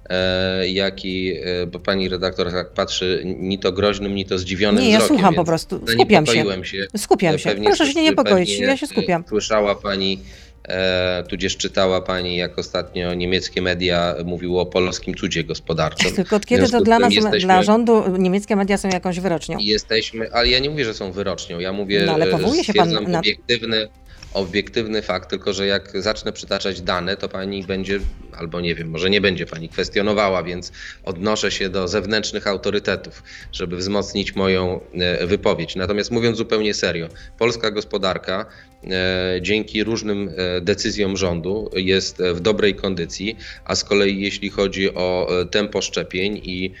jak 0.65 1.05
i, 1.05 1.33
e, 1.43 1.67
bo 1.67 1.79
pani 1.79 2.09
redaktor 2.09 2.51
tak 2.51 2.69
patrzy 2.69 3.23
ni 3.25 3.59
to 3.59 3.71
groźnym, 3.71 4.15
ni 4.15 4.25
to 4.25 4.39
zdziwionym 4.39 4.83
Nie, 4.83 4.89
ja 4.89 4.97
wzrokiem, 4.97 5.17
słucham 5.17 5.35
po 5.35 5.45
prostu, 5.45 5.81
skupiam 5.87 6.25
się. 6.25 6.45
się. 6.63 6.87
Skupiam 6.97 7.39
się, 7.39 7.55
proszę 7.65 7.87
się 7.87 7.93
nie 7.93 8.03
niepokoić, 8.03 8.59
ja 8.59 8.77
się 8.77 8.87
skupiam. 8.87 9.23
Słyszała 9.27 9.75
pani 9.75 10.19
E, 10.67 11.23
tudzież 11.29 11.57
czytała 11.57 12.01
pani, 12.01 12.37
jak 12.37 12.59
ostatnio 12.59 13.13
niemieckie 13.13 13.61
media 13.61 14.15
mówiło 14.25 14.61
o 14.61 14.65
polskim 14.65 15.15
cudzie 15.15 15.43
gospodarczym. 15.43 16.15
Tylko 16.15 16.35
od 16.35 16.45
kiedy 16.45 16.69
to 16.69 16.81
dla 16.81 16.99
nas, 16.99 17.13
jesteśmy, 17.13 17.39
dla 17.39 17.63
rządu, 17.63 18.03
niemieckie 18.17 18.55
media 18.55 18.77
są 18.77 18.89
jakąś 18.89 19.19
wyrocznią? 19.19 19.57
Jesteśmy, 19.61 20.33
ale 20.33 20.47
ja 20.47 20.59
nie 20.59 20.69
mówię, 20.69 20.85
że 20.85 20.93
są 20.93 21.11
wyrocznią. 21.11 21.59
Ja 21.59 21.73
mówię, 21.73 22.03
no, 22.05 22.13
ale 22.13 22.27
powołuje 22.27 22.63
się 22.63 22.73
pan 22.73 22.89
na... 23.07 23.19
obiektywny, 23.19 23.87
obiektywny 24.33 25.01
fakt, 25.01 25.29
tylko 25.29 25.53
że 25.53 25.67
jak 25.67 26.01
zacznę 26.01 26.33
przytaczać 26.33 26.81
dane, 26.81 27.17
to 27.17 27.29
pani 27.29 27.63
będzie, 27.63 27.99
albo 28.37 28.61
nie 28.61 28.75
wiem, 28.75 28.89
może 28.89 29.09
nie 29.09 29.21
będzie 29.21 29.45
pani 29.45 29.69
kwestionowała, 29.69 30.43
więc 30.43 30.71
odnoszę 31.03 31.51
się 31.51 31.69
do 31.69 31.87
zewnętrznych 31.87 32.47
autorytetów, 32.47 33.23
żeby 33.51 33.77
wzmocnić 33.77 34.35
moją 34.35 34.79
e, 34.93 35.27
wypowiedź. 35.27 35.75
Natomiast 35.75 36.11
mówiąc 36.11 36.37
zupełnie 36.37 36.73
serio, 36.73 37.07
polska 37.37 37.71
gospodarka 37.71 38.45
e, 38.83 39.39
dzięki 39.41 39.83
różnym 39.83 40.29
e, 40.37 40.61
decyzjom 40.61 41.17
rządu 41.17 41.69
jest 41.75 42.23
w 42.33 42.39
dobrej 42.39 42.75
kondycji, 42.75 43.37
a 43.65 43.75
z 43.75 43.83
kolei 43.83 44.21
jeśli 44.21 44.49
chodzi 44.49 44.93
o 44.93 45.27
tempo 45.51 45.81
szczepień 45.81 46.41
i 46.43 46.73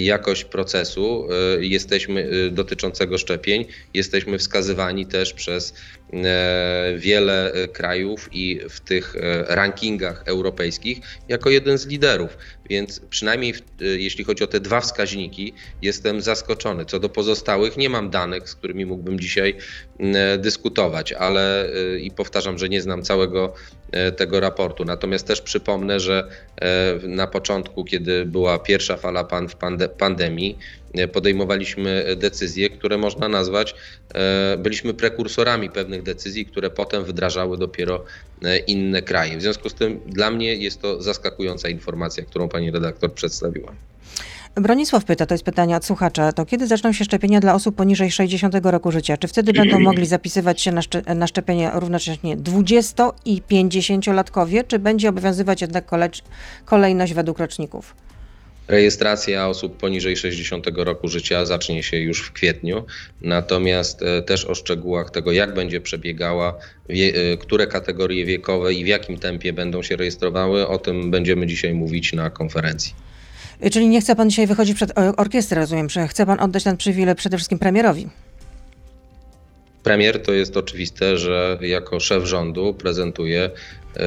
jakość 0.00 0.44
procesu 0.44 1.28
jesteśmy 1.60 2.50
dotyczącego 2.50 3.18
szczepień, 3.18 3.64
jesteśmy 3.94 4.38
wskazywani 4.38 5.06
też 5.06 5.32
przez 5.32 5.74
wiele 6.96 7.52
krajów 7.72 8.28
i 8.32 8.60
w 8.70 8.80
tych 8.80 9.14
rankingach 9.48 10.22
europejskich 10.26 10.98
jako 11.28 11.50
jeden 11.50 11.78
z 11.78 11.86
liderów. 11.86 12.38
Więc 12.70 13.00
przynajmniej 13.00 13.54
w, 13.54 13.62
jeśli 13.80 14.24
chodzi 14.24 14.44
o 14.44 14.46
te 14.46 14.60
dwa 14.60 14.80
wskaźniki, 14.80 15.52
jestem 15.82 16.20
zaskoczony. 16.20 16.84
Co 16.84 17.00
do 17.00 17.08
pozostałych, 17.08 17.76
nie 17.76 17.88
mam 17.88 18.10
danych, 18.10 18.48
z 18.48 18.54
którymi 18.54 18.86
mógłbym 18.86 19.20
dzisiaj 19.20 19.56
dyskutować, 20.38 21.12
ale 21.12 21.70
i 22.00 22.10
powtarzam, 22.10 22.58
że 22.58 22.68
nie 22.68 22.82
znam 22.82 23.02
całego 23.02 23.54
tego 24.16 24.40
raportu. 24.40 24.84
Natomiast 24.84 25.26
też 25.26 25.40
przypomnę, 25.40 26.00
że 26.00 26.28
na 27.02 27.26
początku, 27.26 27.84
kiedy 27.84 28.24
była 28.24 28.58
pierwsza 28.58 28.96
fala 28.96 29.28
pandemii, 29.98 30.58
podejmowaliśmy 31.12 32.16
decyzje, 32.16 32.70
które 32.70 32.98
można 32.98 33.28
nazwać, 33.28 33.74
byliśmy 34.58 34.94
prekursorami 34.94 35.70
pewnych 35.70 36.02
decyzji, 36.02 36.46
które 36.46 36.70
potem 36.70 37.04
wdrażały 37.04 37.58
dopiero 37.58 38.04
e, 38.42 38.58
inne 38.58 39.02
kraje. 39.02 39.38
W 39.38 39.42
związku 39.42 39.68
z 39.68 39.74
tym 39.74 40.00
dla 40.06 40.30
mnie 40.30 40.54
jest 40.54 40.82
to 40.82 41.02
zaskakująca 41.02 41.68
informacja, 41.68 42.24
którą 42.24 42.48
pani 42.48 42.70
redaktor 42.70 43.14
przedstawiła. 43.14 43.74
Bronisław 44.54 45.04
pyta, 45.04 45.26
to 45.26 45.34
jest 45.34 45.44
pytanie 45.44 45.76
od 45.76 45.84
słuchacza, 45.84 46.32
to 46.32 46.46
kiedy 46.46 46.66
zaczną 46.66 46.92
się 46.92 47.04
szczepienia 47.04 47.40
dla 47.40 47.54
osób 47.54 47.76
poniżej 47.76 48.10
60 48.10 48.54
roku 48.62 48.92
życia? 48.92 49.16
Czy 49.16 49.28
wtedy 49.28 49.52
będą 49.52 49.80
mogli 49.90 50.06
zapisywać 50.06 50.60
się 50.60 50.72
na, 50.72 50.80
na 51.14 51.26
szczepienie 51.26 51.70
równocześnie 51.74 52.36
20 52.36 53.10
i 53.24 53.42
50-latkowie, 53.50 54.66
czy 54.66 54.78
będzie 54.78 55.08
obowiązywać 55.08 55.60
jednak 55.60 55.84
kolejność 56.64 57.14
według 57.14 57.38
roczników? 57.38 57.94
Rejestracja 58.68 59.48
osób 59.48 59.76
poniżej 59.76 60.16
60 60.16 60.66
roku 60.76 61.08
życia 61.08 61.44
zacznie 61.46 61.82
się 61.82 61.96
już 61.96 62.22
w 62.22 62.32
kwietniu, 62.32 62.84
natomiast 63.20 64.02
e, 64.02 64.22
też 64.22 64.44
o 64.44 64.54
szczegółach 64.54 65.10
tego, 65.10 65.32
jak 65.32 65.54
będzie 65.54 65.80
przebiegała, 65.80 66.58
e, 66.88 67.36
które 67.36 67.66
kategorie 67.66 68.24
wiekowe 68.24 68.74
i 68.74 68.84
w 68.84 68.86
jakim 68.86 69.18
tempie 69.18 69.52
będą 69.52 69.82
się 69.82 69.96
rejestrowały, 69.96 70.68
o 70.68 70.78
tym 70.78 71.10
będziemy 71.10 71.46
dzisiaj 71.46 71.74
mówić 71.74 72.12
na 72.12 72.30
konferencji. 72.30 72.94
Czyli 73.72 73.88
nie 73.88 74.00
chce 74.00 74.16
pan 74.16 74.30
dzisiaj 74.30 74.46
wychodzić 74.46 74.74
przed 74.74 74.92
orkiestrę, 75.16 75.60
rozumiem, 75.60 75.90
że 75.90 76.08
chce 76.08 76.26
pan 76.26 76.40
oddać 76.40 76.64
ten 76.64 76.76
przywilej 76.76 77.14
przede 77.14 77.36
wszystkim 77.36 77.58
premierowi. 77.58 78.08
Premier 79.82 80.22
to 80.22 80.32
jest 80.32 80.56
oczywiste, 80.56 81.18
że 81.18 81.58
jako 81.60 82.00
szef 82.00 82.24
rządu 82.24 82.74
prezentuje 82.74 83.50
e, 83.96 84.00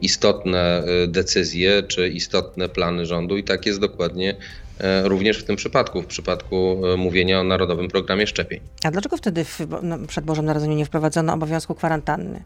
istotne 0.00 0.84
e, 0.84 1.06
decyzje 1.06 1.82
czy 1.82 2.08
istotne 2.08 2.68
plany 2.68 3.06
rządu 3.06 3.36
i 3.36 3.44
tak 3.44 3.66
jest 3.66 3.80
dokładnie 3.80 4.36
e, 4.78 5.08
również 5.08 5.38
w 5.38 5.44
tym 5.44 5.56
przypadku, 5.56 6.02
w 6.02 6.06
przypadku 6.06 6.82
mówienia 6.96 7.40
o 7.40 7.44
Narodowym 7.44 7.88
Programie 7.88 8.26
Szczepień. 8.26 8.60
A 8.84 8.90
dlaczego 8.90 9.16
wtedy 9.16 9.44
w, 9.44 9.60
no, 9.82 9.98
przed 10.08 10.24
Bożym 10.24 10.44
Narodzeniem 10.44 10.78
nie 10.78 10.86
wprowadzono 10.86 11.34
obowiązku 11.34 11.74
kwarantanny? 11.74 12.42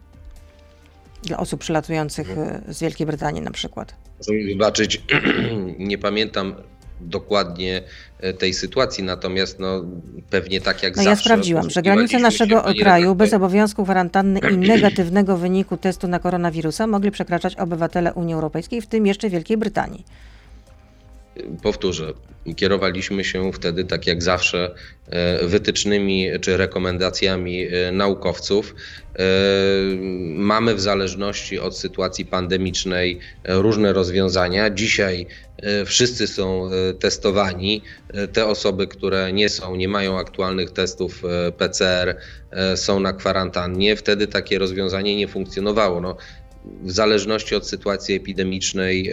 Dla 1.23 1.37
osób 1.37 1.59
przylatujących 1.59 2.27
z 2.67 2.79
Wielkiej 2.79 3.07
Brytanii 3.07 3.41
na 3.41 3.51
przykład. 3.51 3.95
Proszę 4.15 4.33
mi 4.33 4.45
wybaczyć, 4.45 5.01
nie 5.79 5.97
pamiętam 5.97 6.55
dokładnie 7.01 7.83
e, 8.19 8.33
tej 8.33 8.53
sytuacji, 8.53 9.03
natomiast 9.03 9.59
no, 9.59 9.85
pewnie 10.29 10.61
tak 10.61 10.83
jak 10.83 10.95
no 10.95 11.03
zawsze. 11.03 11.09
Ja 11.09 11.25
sprawdziłam, 11.25 11.69
że 11.69 11.81
granice 11.81 12.19
naszego 12.19 12.63
kraju 12.79 13.15
bez 13.15 13.33
obowiązku 13.33 13.83
kwarantanny 13.83 14.39
i 14.53 14.57
negatywnego 14.73 15.37
wyniku 15.37 15.77
testu 15.77 16.07
na 16.07 16.19
koronawirusa 16.19 16.87
mogli 16.87 17.11
przekraczać 17.11 17.55
obywatele 17.55 18.13
Unii 18.13 18.33
Europejskiej, 18.33 18.81
w 18.81 18.87
tym 18.87 19.07
jeszcze 19.07 19.29
Wielkiej 19.29 19.57
Brytanii 19.57 20.05
powtórzę, 21.63 22.13
kierowaliśmy 22.55 23.23
się 23.23 23.53
wtedy, 23.53 23.85
tak 23.85 24.07
jak 24.07 24.23
zawsze, 24.23 24.75
e, 25.09 25.47
wytycznymi 25.47 26.27
czy 26.41 26.57
rekomendacjami 26.57 27.67
e, 27.67 27.91
naukowców. 27.91 28.75
E, 29.15 29.23
mamy 30.25 30.75
w 30.75 30.81
zależności 30.81 31.59
od 31.59 31.77
sytuacji 31.77 32.25
pandemicznej 32.25 33.19
różne 33.47 33.93
rozwiązania. 33.93 34.69
Dzisiaj 34.69 35.27
wszyscy 35.85 36.27
są 36.27 36.69
testowani. 36.99 37.81
Te 38.33 38.45
osoby, 38.45 38.87
które 38.87 39.33
nie 39.33 39.49
są, 39.49 39.75
nie 39.75 39.87
mają 39.87 40.19
aktualnych 40.19 40.71
testów 40.71 41.23
PCR, 41.57 42.17
są 42.75 42.99
na 42.99 43.13
kwarantannie. 43.13 43.95
Wtedy 43.95 44.27
takie 44.27 44.59
rozwiązanie 44.59 45.15
nie 45.15 45.27
funkcjonowało. 45.27 46.01
No, 46.01 46.17
w 46.65 46.91
zależności 46.91 47.55
od 47.55 47.67
sytuacji 47.67 48.15
epidemicznej 48.15 49.11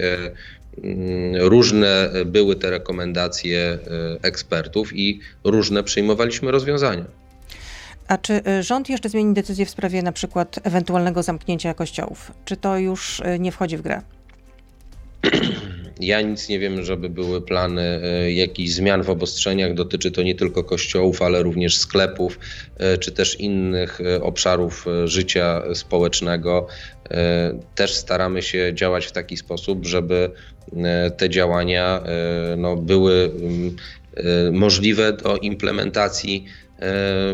różne 1.38 2.10
były 2.26 2.56
te 2.56 2.70
rekomendacje 2.70 3.58
e, 3.60 3.78
ekspertów 4.22 4.96
i 4.96 5.20
różne 5.44 5.82
przyjmowaliśmy 5.82 6.50
rozwiązania. 6.50 7.04
A 8.08 8.18
czy 8.18 8.42
e, 8.46 8.62
rząd 8.62 8.88
jeszcze 8.88 9.08
zmieni 9.08 9.34
decyzję 9.34 9.66
w 9.66 9.70
sprawie 9.70 10.02
na 10.02 10.12
przykład 10.12 10.60
ewentualnego 10.62 11.22
zamknięcia 11.22 11.74
kościołów? 11.74 12.32
Czy 12.44 12.56
to 12.56 12.78
już 12.78 13.20
e, 13.20 13.38
nie 13.38 13.52
wchodzi 13.52 13.76
w 13.76 13.82
grę? 13.82 14.02
Ja 16.00 16.20
nic 16.20 16.48
nie 16.48 16.58
wiem, 16.58 16.84
żeby 16.84 17.08
były 17.08 17.42
plany 17.42 18.00
jakichś 18.34 18.70
zmian 18.70 19.02
w 19.02 19.10
obostrzeniach. 19.10 19.74
Dotyczy 19.74 20.10
to 20.10 20.22
nie 20.22 20.34
tylko 20.34 20.64
kościołów, 20.64 21.22
ale 21.22 21.42
również 21.42 21.76
sklepów, 21.76 22.38
czy 23.00 23.12
też 23.12 23.40
innych 23.40 24.00
obszarów 24.20 24.86
życia 25.04 25.62
społecznego. 25.74 26.66
Też 27.74 27.94
staramy 27.94 28.42
się 28.42 28.74
działać 28.74 29.06
w 29.06 29.12
taki 29.12 29.36
sposób, 29.36 29.86
żeby 29.86 30.30
te 31.16 31.30
działania 31.30 32.02
no, 32.56 32.76
były 32.76 33.30
mm, 33.40 33.76
możliwe 34.52 35.12
do 35.12 35.36
implementacji 35.36 36.44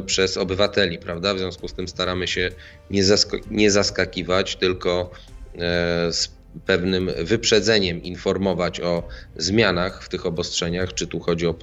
przez 0.06 0.36
obywateli, 0.36 0.98
prawda? 0.98 1.34
W 1.34 1.38
związku 1.38 1.68
z 1.68 1.74
tym 1.74 1.88
staramy 1.88 2.28
się 2.28 2.50
nie, 2.90 3.02
nie 3.50 3.70
zaskakiwać, 3.70 4.56
tylko 4.56 5.10
z 6.10 6.28
pewnym 6.66 7.10
wyprzedzeniem 7.24 8.02
informować 8.02 8.80
o 8.80 9.08
zmianach 9.36 10.02
w 10.02 10.08
tych 10.08 10.26
obostrzeniach, 10.26 10.94
czy 10.94 11.06
tu 11.06 11.20
chodzi 11.20 11.46
o 11.46 11.54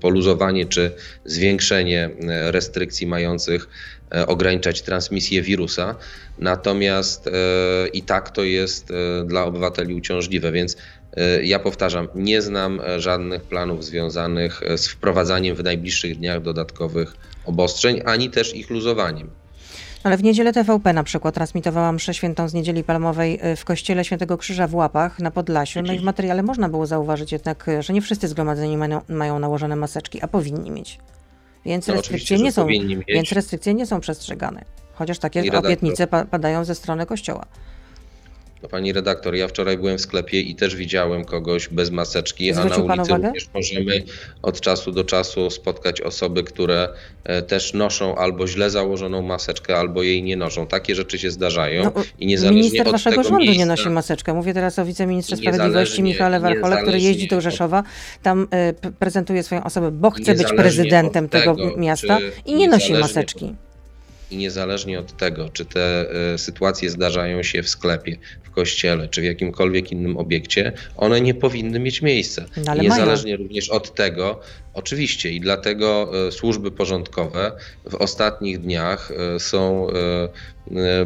poluzowanie, 0.00 0.66
czy 0.66 0.90
zwiększenie 1.24 2.10
e, 2.28 2.52
restrykcji 2.52 3.06
mających 3.06 3.62
e, 3.64 3.68
ograniczać 4.26 4.82
transmisję 4.82 5.42
wirusa. 5.42 5.94
Natomiast 6.38 7.26
e, 7.26 7.30
i 7.88 8.02
tak 8.02 8.30
to 8.30 8.44
jest 8.44 8.92
dla 9.24 9.44
obywateli 9.44 9.94
uciążliwe, 9.94 10.52
więc 10.52 10.76
ja 11.42 11.58
powtarzam, 11.58 12.08
nie 12.14 12.42
znam 12.42 12.80
żadnych 12.98 13.42
planów 13.42 13.84
związanych 13.84 14.60
z 14.76 14.88
wprowadzaniem 14.88 15.56
w 15.56 15.64
najbliższych 15.64 16.18
dniach 16.18 16.42
dodatkowych 16.42 17.16
obostrzeń, 17.44 18.02
ani 18.04 18.30
też 18.30 18.54
ich 18.54 18.70
luzowaniem. 18.70 19.30
Ale 20.02 20.16
w 20.16 20.22
niedzielę 20.22 20.52
TVP 20.52 20.92
na 20.92 21.04
przykład 21.04 21.34
transmitowała 21.34 21.92
mszę 21.92 22.14
świętą 22.14 22.48
z 22.48 22.54
Niedzieli 22.54 22.84
Palmowej 22.84 23.40
w 23.56 23.64
kościele 23.64 24.04
Świętego 24.04 24.38
Krzyża 24.38 24.66
w 24.66 24.74
Łapach 24.74 25.18
na 25.18 25.30
Podlasiu. 25.30 25.82
No 25.82 25.92
i 25.92 25.98
w 25.98 26.02
materiale 26.02 26.42
można 26.42 26.68
było 26.68 26.86
zauważyć 26.86 27.32
jednak, 27.32 27.66
że 27.80 27.92
nie 27.92 28.02
wszyscy 28.02 28.28
zgromadzeni 28.28 28.76
mają 29.08 29.38
nałożone 29.38 29.76
maseczki, 29.76 30.22
a 30.22 30.28
powinni 30.28 30.70
mieć. 30.70 30.98
Więc, 31.66 31.86
no, 31.86 31.94
restrykcje 31.94 32.38
nie 32.38 32.52
są, 32.52 32.66
więc 33.08 33.32
restrykcje 33.32 33.74
nie 33.74 33.86
są 33.86 34.00
przestrzegane. 34.00 34.64
Chociaż 34.94 35.18
takie 35.18 35.58
obietnice 35.58 36.06
padają 36.06 36.64
ze 36.64 36.74
strony 36.74 37.06
kościoła. 37.06 37.46
No, 38.66 38.70
pani 38.70 38.92
redaktor, 38.92 39.34
ja 39.34 39.48
wczoraj 39.48 39.78
byłem 39.78 39.98
w 39.98 40.00
sklepie 40.00 40.40
i 40.40 40.54
też 40.54 40.76
widziałem 40.76 41.24
kogoś 41.24 41.68
bez 41.68 41.90
maseczki, 41.90 42.54
Zwrócił 42.54 42.84
a 42.84 42.96
na 42.96 43.02
ulicy 43.02 43.12
również 43.12 43.48
możemy 43.54 44.02
od 44.42 44.60
czasu 44.60 44.92
do 44.92 45.04
czasu 45.04 45.50
spotkać 45.50 46.00
osoby, 46.00 46.42
które 46.42 46.88
e, 47.24 47.42
też 47.42 47.74
noszą 47.74 48.16
albo 48.16 48.46
źle 48.46 48.70
założoną 48.70 49.22
maseczkę, 49.22 49.76
albo 49.76 50.02
jej 50.02 50.22
nie 50.22 50.36
noszą. 50.36 50.66
Takie 50.66 50.94
rzeczy 50.94 51.18
się 51.18 51.30
zdarzają 51.30 51.84
no, 51.84 51.92
i 52.18 52.26
niezależnie 52.26 52.56
minister 52.56 52.86
od 52.86 52.92
waszego 52.92 53.22
rządu 53.22 53.38
miejsca, 53.38 53.58
nie 53.58 53.66
nosi 53.66 53.90
maseczkę. 53.90 54.34
Mówię 54.34 54.54
teraz 54.54 54.78
o 54.78 54.84
wiceministrze 54.84 55.36
sprawiedliwości 55.36 56.02
Michale 56.02 56.40
Warchole, 56.40 56.82
który 56.82 57.00
jeździ 57.00 57.28
do 57.28 57.40
Rzeszowa, 57.40 57.82
tam 58.22 58.48
y, 58.86 58.92
prezentuje 58.92 59.42
swoją 59.42 59.64
osobę, 59.64 59.90
bo 59.90 60.10
chce 60.10 60.34
być 60.34 60.52
prezydentem 60.52 61.28
tego, 61.28 61.54
tego 61.54 61.76
miasta 61.76 62.18
i 62.46 62.54
nie 62.54 62.68
nosi 62.68 62.92
maseczki. 62.92 63.54
I 64.30 64.36
niezależnie 64.36 65.00
od 65.00 65.16
tego, 65.16 65.48
czy 65.48 65.64
te 65.64 66.06
e, 66.34 66.38
sytuacje 66.38 66.90
zdarzają 66.90 67.42
się 67.42 67.62
w 67.62 67.68
sklepie, 67.68 68.16
w 68.42 68.50
kościele, 68.50 69.08
czy 69.08 69.20
w 69.20 69.24
jakimkolwiek 69.24 69.92
innym 69.92 70.16
obiekcie, 70.16 70.72
one 70.96 71.20
nie 71.20 71.34
powinny 71.34 71.78
mieć 71.78 72.02
miejsca. 72.02 72.44
No, 72.66 72.74
niezależnie 72.74 73.32
mają. 73.32 73.42
również 73.42 73.70
od 73.70 73.94
tego, 73.94 74.40
oczywiście, 74.74 75.30
i 75.30 75.40
dlatego 75.40 76.10
e, 76.28 76.32
służby 76.32 76.70
porządkowe 76.70 77.52
w 77.90 77.94
ostatnich 77.94 78.60
dniach 78.60 79.10
e, 79.10 79.40
są 79.40 79.86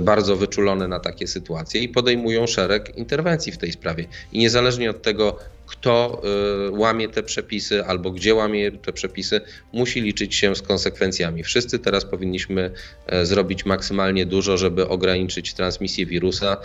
bardzo 0.01 0.37
wyczulone 0.37 0.89
na 0.89 1.01
takie 1.01 1.27
sytuacje 1.27 1.81
i 1.81 1.89
podejmują 1.89 2.47
szereg 2.47 2.97
interwencji 2.97 3.53
w 3.53 3.59
tej 3.59 3.73
sprawie. 3.73 4.05
I 4.33 4.39
niezależnie 4.39 4.91
od 4.91 5.03
tego, 5.03 5.39
kto 5.71 6.23
y, 6.69 6.71
łamie 6.71 7.09
te 7.09 7.23
przepisy 7.23 7.85
albo 7.85 8.11
gdzie 8.11 8.35
łamie 8.35 8.73
te 8.73 8.93
przepisy, 8.93 9.41
musi 9.73 10.01
liczyć 10.01 10.35
się 10.35 10.57
z 10.57 10.63
konsekwencjami. 10.63 11.43
Wszyscy 11.43 11.79
teraz 11.79 12.05
powinniśmy 12.05 12.71
e, 13.07 13.27
zrobić 13.27 13.65
maksymalnie 13.65 14.27
dużo, 14.27 14.57
żeby 14.57 14.89
ograniczyć 14.89 15.55
transmisję 15.55 16.07
wirusa 16.07 16.57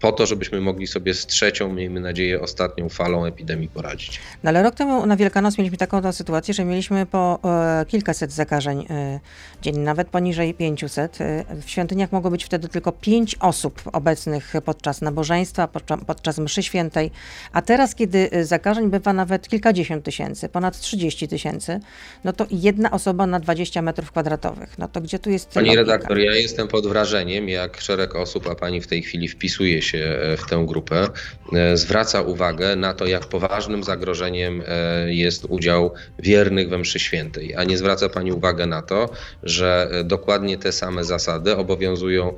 po 0.00 0.12
to, 0.12 0.26
żebyśmy 0.26 0.60
mogli 0.60 0.86
sobie 0.86 1.14
z 1.14 1.26
trzecią, 1.26 1.72
miejmy 1.72 2.00
nadzieję, 2.00 2.40
ostatnią 2.40 2.88
falą 2.88 3.24
epidemii 3.24 3.68
poradzić. 3.68 4.20
No 4.42 4.48
ale 4.48 4.62
rok 4.62 4.74
temu 4.74 5.06
na 5.06 5.16
Wielkanoc 5.16 5.58
mieliśmy 5.58 5.78
taką 5.78 6.12
sytuację, 6.12 6.54
że 6.54 6.64
mieliśmy 6.64 7.06
po 7.06 7.38
e, 7.44 7.86
kilkaset 7.86 8.32
zakażeń 8.32 8.86
e, 8.90 9.20
dziennie, 9.62 9.80
nawet 9.80 10.08
poniżej 10.08 10.54
500. 10.54 11.20
E, 11.20 11.44
w 11.62 11.70
świątyniach 11.70 12.12
mogło 12.12 12.30
być 12.30 12.44
wtedy 12.44 12.68
tylko 12.68 12.92
5 12.92 13.36
osób 13.40 13.82
obecnych 13.92 14.52
podczas 14.64 15.00
nabożeństwa, 15.00 15.68
podczas, 15.68 16.00
podczas 16.06 16.38
mszy 16.38 16.62
świętej, 16.62 17.10
a 17.52 17.62
teraz, 17.62 17.94
kiedy 17.94 18.30
zakażeń 18.42 18.90
bywa 18.90 19.12
nawet 19.12 19.48
kilkadziesiąt 19.48 20.04
tysięcy, 20.04 20.48
ponad 20.48 20.80
30 20.80 21.28
tysięcy, 21.28 21.80
no 22.24 22.32
to 22.32 22.46
jedna 22.50 22.90
osoba 22.90 23.26
na 23.26 23.40
20 23.40 23.82
metrów 23.82 24.10
kwadratowych. 24.10 24.78
No 24.78 24.88
to 24.88 25.00
gdzie 25.00 25.18
tu 25.18 25.30
jest 25.30 25.48
Pani 25.48 25.66
logika? 25.66 25.82
redaktor, 25.82 26.18
ja 26.18 26.34
jestem 26.34 26.68
pod 26.68 26.86
wrażeniem, 26.86 27.48
jak 27.48 27.80
szereg 27.80 28.14
osób, 28.14 28.46
a 28.46 28.54
pani 28.54 28.80
w 28.80 28.86
tej 28.86 29.02
chwili 29.02 29.28
wpisuje 29.28 29.82
się 29.82 29.89
się 29.90 29.98
e, 29.98 30.36
w 30.36 30.46
tę 30.46 30.64
grupę, 30.68 31.08
e, 31.52 31.76
zwraca 31.76 32.20
uwagę 32.20 32.76
na 32.76 32.94
to, 32.94 33.06
jak 33.06 33.26
poważnym 33.26 33.84
zagrożeniem 33.84 34.62
e, 34.66 35.14
jest 35.14 35.44
udział 35.44 35.92
wiernych 36.18 36.68
we 36.68 36.78
mszy 36.78 36.98
świętej, 36.98 37.56
a 37.56 37.64
nie 37.64 37.78
zwraca 37.78 38.08
Pani 38.08 38.32
uwagę 38.32 38.66
na 38.66 38.82
to, 38.82 39.10
że 39.42 39.90
dokładnie 40.04 40.58
te 40.58 40.72
same 40.72 41.04
zasady 41.04 41.56
obowiązują 41.56 42.36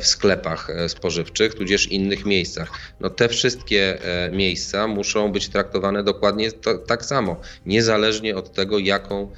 w 0.00 0.06
sklepach 0.06 0.68
spożywczych, 0.88 1.54
tudzież 1.54 1.86
innych 1.86 2.24
miejscach. 2.24 2.70
No 3.00 3.10
te 3.10 3.28
wszystkie 3.28 3.98
miejsca 4.32 4.86
muszą 4.86 5.32
być 5.32 5.48
traktowane 5.48 6.04
dokładnie 6.04 6.52
to, 6.52 6.78
tak 6.78 7.04
samo, 7.04 7.40
niezależnie 7.66 8.36
od 8.36 8.52
tego, 8.52 8.78
jaką 8.78 9.30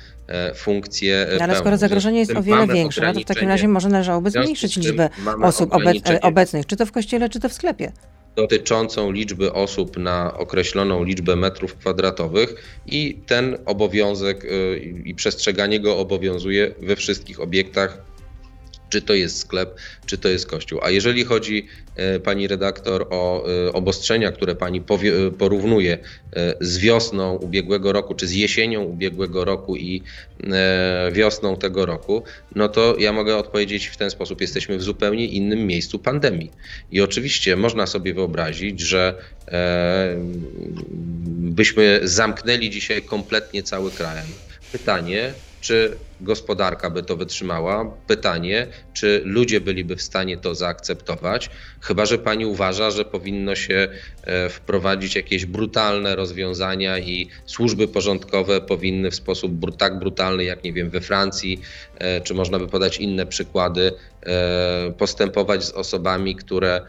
funkcję. 0.55 1.27
No, 1.39 1.45
ale 1.45 1.57
skoro 1.57 1.77
zagrożenie 1.77 2.19
jest 2.19 2.37
o 2.37 2.43
wiele 2.43 2.67
większe, 2.67 3.01
no 3.07 3.13
to 3.13 3.21
w 3.21 3.25
takim 3.25 3.49
razie 3.49 3.69
może 3.69 3.89
należałoby 3.89 4.31
zmniejszyć 4.31 4.77
liczbę 4.77 5.11
osób 5.43 5.75
obec 5.75 5.97
obecnych, 6.23 6.67
czy 6.67 6.77
to 6.77 6.87
w 6.87 6.93
kościele, 6.93 7.29
czy 7.29 7.41
to 7.41 7.49
w 7.49 7.53
sklepie. 7.53 7.93
dotyczącą 8.37 9.11
liczby 9.11 9.53
osób 9.53 9.97
na 9.97 10.39
określoną 10.39 11.05
liczbę 11.05 11.37
metrów 11.37 11.77
kwadratowych 11.77 12.81
i 12.87 13.19
ten 13.27 13.59
obowiązek 13.67 14.47
i 15.05 15.15
przestrzeganie 15.15 15.81
go 15.81 15.99
obowiązuje 15.99 16.75
we 16.83 16.97
wszystkich 16.97 17.41
obiektach 17.41 18.12
czy 18.93 19.03
to 19.03 19.15
jest 19.15 19.39
sklep, 19.39 19.75
czy 20.07 20.19
to 20.19 20.29
jest 20.29 20.47
kościół. 20.47 20.81
A 20.83 20.91
jeżeli 20.91 21.25
chodzi, 21.25 21.67
e, 21.97 22.21
pani 22.21 22.49
redaktor, 22.49 23.07
o 23.11 23.45
e, 23.49 23.73
obostrzenia, 23.73 24.33
które 24.33 24.55
pani 24.55 24.81
powie, 24.81 25.13
porównuje 25.39 25.99
e, 26.37 26.55
z 26.61 26.79
wiosną 26.79 27.37
ubiegłego 27.37 27.93
roku, 27.93 28.15
czy 28.15 28.27
z 28.27 28.33
jesienią 28.33 28.83
ubiegłego 28.85 29.45
roku 29.45 29.77
i 29.77 30.03
wiosną 31.13 31.57
tego 31.57 31.87
roku, 31.87 32.23
no 32.55 32.69
to 32.69 32.97
ja 32.99 33.13
mogę 33.13 33.37
odpowiedzieć 33.37 33.87
w 33.87 33.97
ten 33.97 34.11
sposób. 34.11 34.41
Jesteśmy 34.41 34.79
w 34.79 34.83
zupełnie 34.83 35.27
innym 35.27 35.67
miejscu 35.67 35.99
pandemii. 35.99 36.51
I 36.91 37.01
oczywiście 37.01 37.57
można 37.57 37.87
sobie 37.87 38.15
wyobrazić, 38.15 38.81
że 38.81 39.15
byśmy 41.57 42.01
zamknęli 42.03 42.71
dzisiaj 42.71 43.03
kompletnie 43.03 43.63
cały 43.63 43.91
kraj. 43.91 44.23
Pytanie, 44.73 45.33
czy 45.61 45.97
gospodarka 46.23 46.91
by 46.91 47.03
to 47.03 47.17
wytrzymała? 47.17 47.97
Pytanie, 48.07 48.67
czy 48.93 49.23
ludzie 49.25 49.61
byliby 49.61 49.97
w 49.97 50.03
stanie 50.03 50.37
to 50.37 50.55
zaakceptować? 50.55 51.51
Chyba, 51.81 52.07
że 52.07 52.19
pani 52.19 52.47
uważa, 52.47 52.91
że 52.91 53.05
powinno 53.05 53.55
się 53.55 53.89
e, 54.25 54.49
wprowadzić 54.49 55.17
jakieś 55.17 55.47
brutalne 55.47 56.17
rozwiązania 56.17 56.99
i 56.99 57.29
służby 57.47 57.89
porządkowe 57.89 58.61
powinny 58.61 59.11
w 59.11 59.15
sposób 59.15 59.53
tak 59.79 59.99
brutalny, 59.99 60.45
jak 60.45 60.65
nie 60.65 60.73
wiem, 60.73 60.91
we 60.91 61.01
Francji, 61.01 61.61
e, 61.99 62.21
czy 62.21 62.35
można 62.35 62.59
by 62.59 62.69
podać 62.69 62.99
inne 62.99 63.27
przykłady, 63.27 63.93
e, 64.27 64.93
postępować 64.99 65.65
z 65.65 65.71
osobami, 65.71 66.37
które 66.37 66.81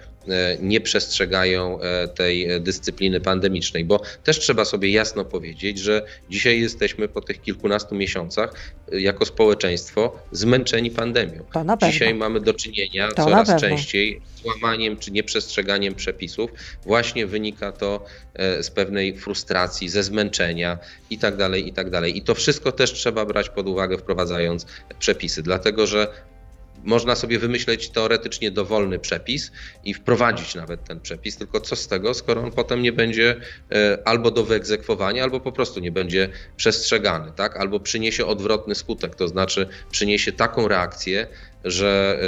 nie 0.60 0.82
przestrzegają 0.82 1.80
tej 2.16 2.62
dyscypliny 2.62 3.20
pandemicznej, 3.20 3.86
bo 3.86 4.02
też 4.24 4.40
trzeba 4.40 4.66
sobie 4.66 4.90
jasno 4.90 5.26
powiedzieć, 5.26 5.80
że 5.80 6.06
dzisiaj 6.30 6.62
jesteśmy 6.62 7.08
po 7.08 7.22
tych 7.22 7.42
kilkunastu 7.42 7.96
miesiącach 7.96 8.74
jako 8.92 9.23
społeczeństwo 9.26 10.20
zmęczeni 10.32 10.92
pandemią. 10.92 11.44
Dzisiaj 11.92 12.14
mamy 12.14 12.42
do 12.42 12.54
czynienia 12.54 13.12
to 13.12 13.24
coraz 13.24 13.62
częściej 13.62 14.22
z 14.36 14.46
łamaniem 14.46 14.98
czy 14.98 15.12
nieprzestrzeganiem 15.12 15.96
przepisów. 15.96 16.52
Właśnie 16.86 17.28
wynika 17.28 17.72
to 17.72 18.06
e, 18.34 18.64
z 18.64 18.72
pewnej 18.72 19.18
frustracji, 19.18 19.90
ze 19.90 20.04
zmęczenia 20.04 20.78
itd. 21.10 21.38
Tak 21.38 21.66
itd. 21.66 21.92
Tak 21.92 22.16
I 22.16 22.22
to 22.22 22.36
wszystko 22.36 22.72
też 22.72 22.94
trzeba 22.94 23.26
brać 23.26 23.50
pod 23.50 23.68
uwagę 23.68 23.98
wprowadzając 23.98 24.66
przepisy, 25.00 25.44
dlatego 25.44 25.88
że 25.88 26.08
można 26.84 27.16
sobie 27.16 27.40
wymyśleć 27.40 27.90
teoretycznie 27.90 28.52
dowolny 28.52 29.00
przepis 29.00 29.52
i 29.84 29.94
wprowadzić 29.94 30.56
nawet 30.56 30.84
ten 30.84 31.00
przepis, 31.00 31.38
tylko 31.38 31.60
co 31.62 31.76
z 31.76 31.88
tego, 31.88 32.14
skoro 32.14 32.42
on 32.42 32.52
potem 32.52 32.82
nie 32.82 32.92
będzie 32.92 33.36
e, 33.72 33.98
albo 34.06 34.32
do 34.32 34.44
wyegzekwowania, 34.44 35.24
albo 35.24 35.40
po 35.40 35.52
prostu 35.52 35.80
nie 35.80 35.92
będzie 35.92 36.30
przestrzegany, 36.58 37.32
tak? 37.36 37.58
albo 37.58 37.80
przyniesie 37.80 38.26
odwrotny 38.26 38.76
skutek, 38.76 39.16
to 39.16 39.28
znaczy 39.28 39.68
przyniesie 39.92 40.32
taką 40.32 40.68
reakcję, 40.68 41.28
że 41.66 42.20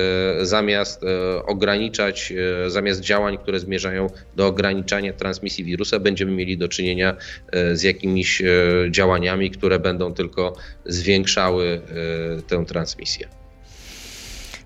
e, 0.42 0.46
zamiast 0.46 1.04
e, 1.04 1.46
ograniczać, 1.46 2.34
zamiast 2.68 3.02
działań, 3.02 3.38
które 3.38 3.60
zmierzają 3.60 4.08
do 4.36 4.48
ograniczania 4.48 5.14
transmisji 5.14 5.64
wirusa, 5.64 6.00
będziemy 6.00 6.32
mieli 6.32 6.58
do 6.58 6.68
czynienia 6.68 7.16
z 7.74 7.84
jakimiś 7.84 8.42
działaniami, 8.90 9.52
które 9.52 9.80
będą 9.80 10.14
tylko 10.14 10.56
zwiększały 10.86 11.82
tę 12.48 12.66
transmisję. 12.66 13.45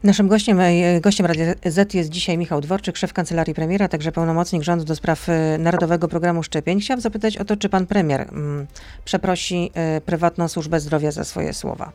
Naszym 0.03 0.27
gościem, 0.27 0.59
e, 0.59 1.01
gościem 1.01 1.25
Radia 1.25 1.53
Z 1.65 1.93
jest 1.93 2.09
dzisiaj 2.09 2.37
Michał 2.37 2.61
Dworczyk, 2.61 2.97
szef 2.97 3.13
kancelarii 3.13 3.53
premiera, 3.53 3.87
także 3.87 4.11
pełnomocnik 4.11 4.63
rządu 4.63 4.85
do 4.85 4.95
spraw 4.95 5.29
e, 5.29 5.57
Narodowego 5.57 6.07
Programu 6.07 6.43
Szczepień. 6.43 6.79
Chciałam 6.81 7.01
zapytać 7.01 7.37
o 7.37 7.45
to, 7.45 7.57
czy 7.57 7.69
pan 7.69 7.87
premier 7.87 8.21
mm, 8.21 8.67
przeprosi 9.05 9.71
y, 9.97 10.01
prywatną 10.01 10.47
służbę 10.47 10.79
zdrowia 10.79 11.11
za 11.11 11.23
swoje 11.23 11.53
słowa. 11.53 11.91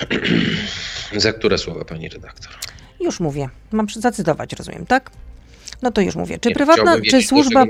za 1.16 1.32
które 1.32 1.58
słowa, 1.58 1.84
pani 1.84 2.08
redaktor? 2.08 2.52
Już 3.00 3.20
mówię. 3.20 3.48
Mam 3.72 3.86
zacytować, 3.88 4.52
rozumiem, 4.52 4.86
tak? 4.86 5.10
No 5.82 5.90
to 5.90 6.00
już 6.00 6.16
mówię. 6.16 6.38
Czy, 6.38 6.48
nie, 6.48 6.54
prywatna, 6.54 7.00
czy, 7.10 7.22
służba, 7.22 7.64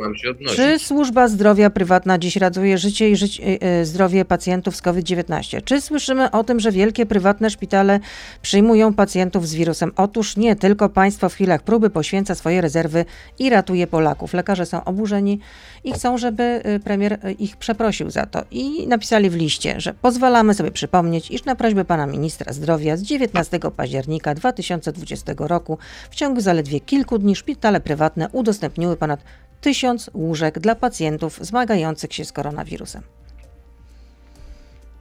czy 0.57 0.79
służba 0.79 1.29
zdrowia 1.29 1.71
prywatna 1.71 2.19
dziś 2.19 2.37
radzuje 2.37 2.79
życie 2.79 3.11
i 3.11 3.17
życie, 3.17 3.43
y, 3.81 3.87
zdrowie 3.87 4.25
pacjentów 4.25 4.77
z 4.77 4.83
COVID-19? 4.83 5.63
Czy 5.65 5.81
słyszymy 5.81 6.31
o 6.31 6.45
tym, 6.45 6.61
że 6.61 6.73
wielkie 6.73 7.07
prywatne 7.07 7.51
szpitale 7.51 8.01
przyjmują 8.43 8.95
pacjentów 8.95 9.49
z 9.49 9.55
wirusem? 9.55 9.93
Otóż 9.97 10.37
nie, 10.37 10.57
tylko 10.57 10.89
państwo 10.89 11.29
w 11.29 11.35
chwilach 11.35 11.63
próby 11.63 11.91
poświęca 11.91 12.35
swoje 12.35 12.61
rezerwy 12.61 13.05
i 13.39 13.51
ratuje 13.51 13.87
Polaków. 13.87 14.35
Lekarze 14.35 14.67
są 14.67 14.85
oburzeni 14.85 15.41
i 15.85 15.93
chcą, 15.93 16.19
żeby 16.19 16.63
y, 16.77 16.81
premier 16.81 17.13
y, 17.13 17.33
ich 17.33 17.57
przeprosił 17.57 18.11
za 18.11 18.27
to. 18.27 18.45
I 18.51 18.87
napisali 18.87 19.31
w 19.31 19.37
liście, 19.37 19.81
że 19.81 19.95
pozwalamy 19.95 20.55
sobie 20.55 20.71
przypomnieć, 20.71 21.31
iż 21.31 21.45
na 21.45 21.57
prośbę 21.57 21.85
pana 21.85 22.07
ministra 22.07 22.53
zdrowia 22.53 22.97
z 22.97 23.03
19 23.03 23.59
października 23.77 24.35
2020 24.35 25.33
roku 25.39 25.79
w 26.11 26.15
ciągu 26.15 26.41
zaledwie 26.41 26.81
kilku 26.81 27.19
dni 27.19 27.37
szpitale 27.37 27.81
prywatne 27.81 27.98
udostępniły 28.33 28.97
ponad 28.97 29.21
tysiąc 29.61 30.11
łóżek 30.15 30.59
dla 30.59 30.75
pacjentów 30.75 31.39
zmagających 31.41 32.15
się 32.15 32.25
z 32.25 32.33
koronawirusem. 32.33 33.03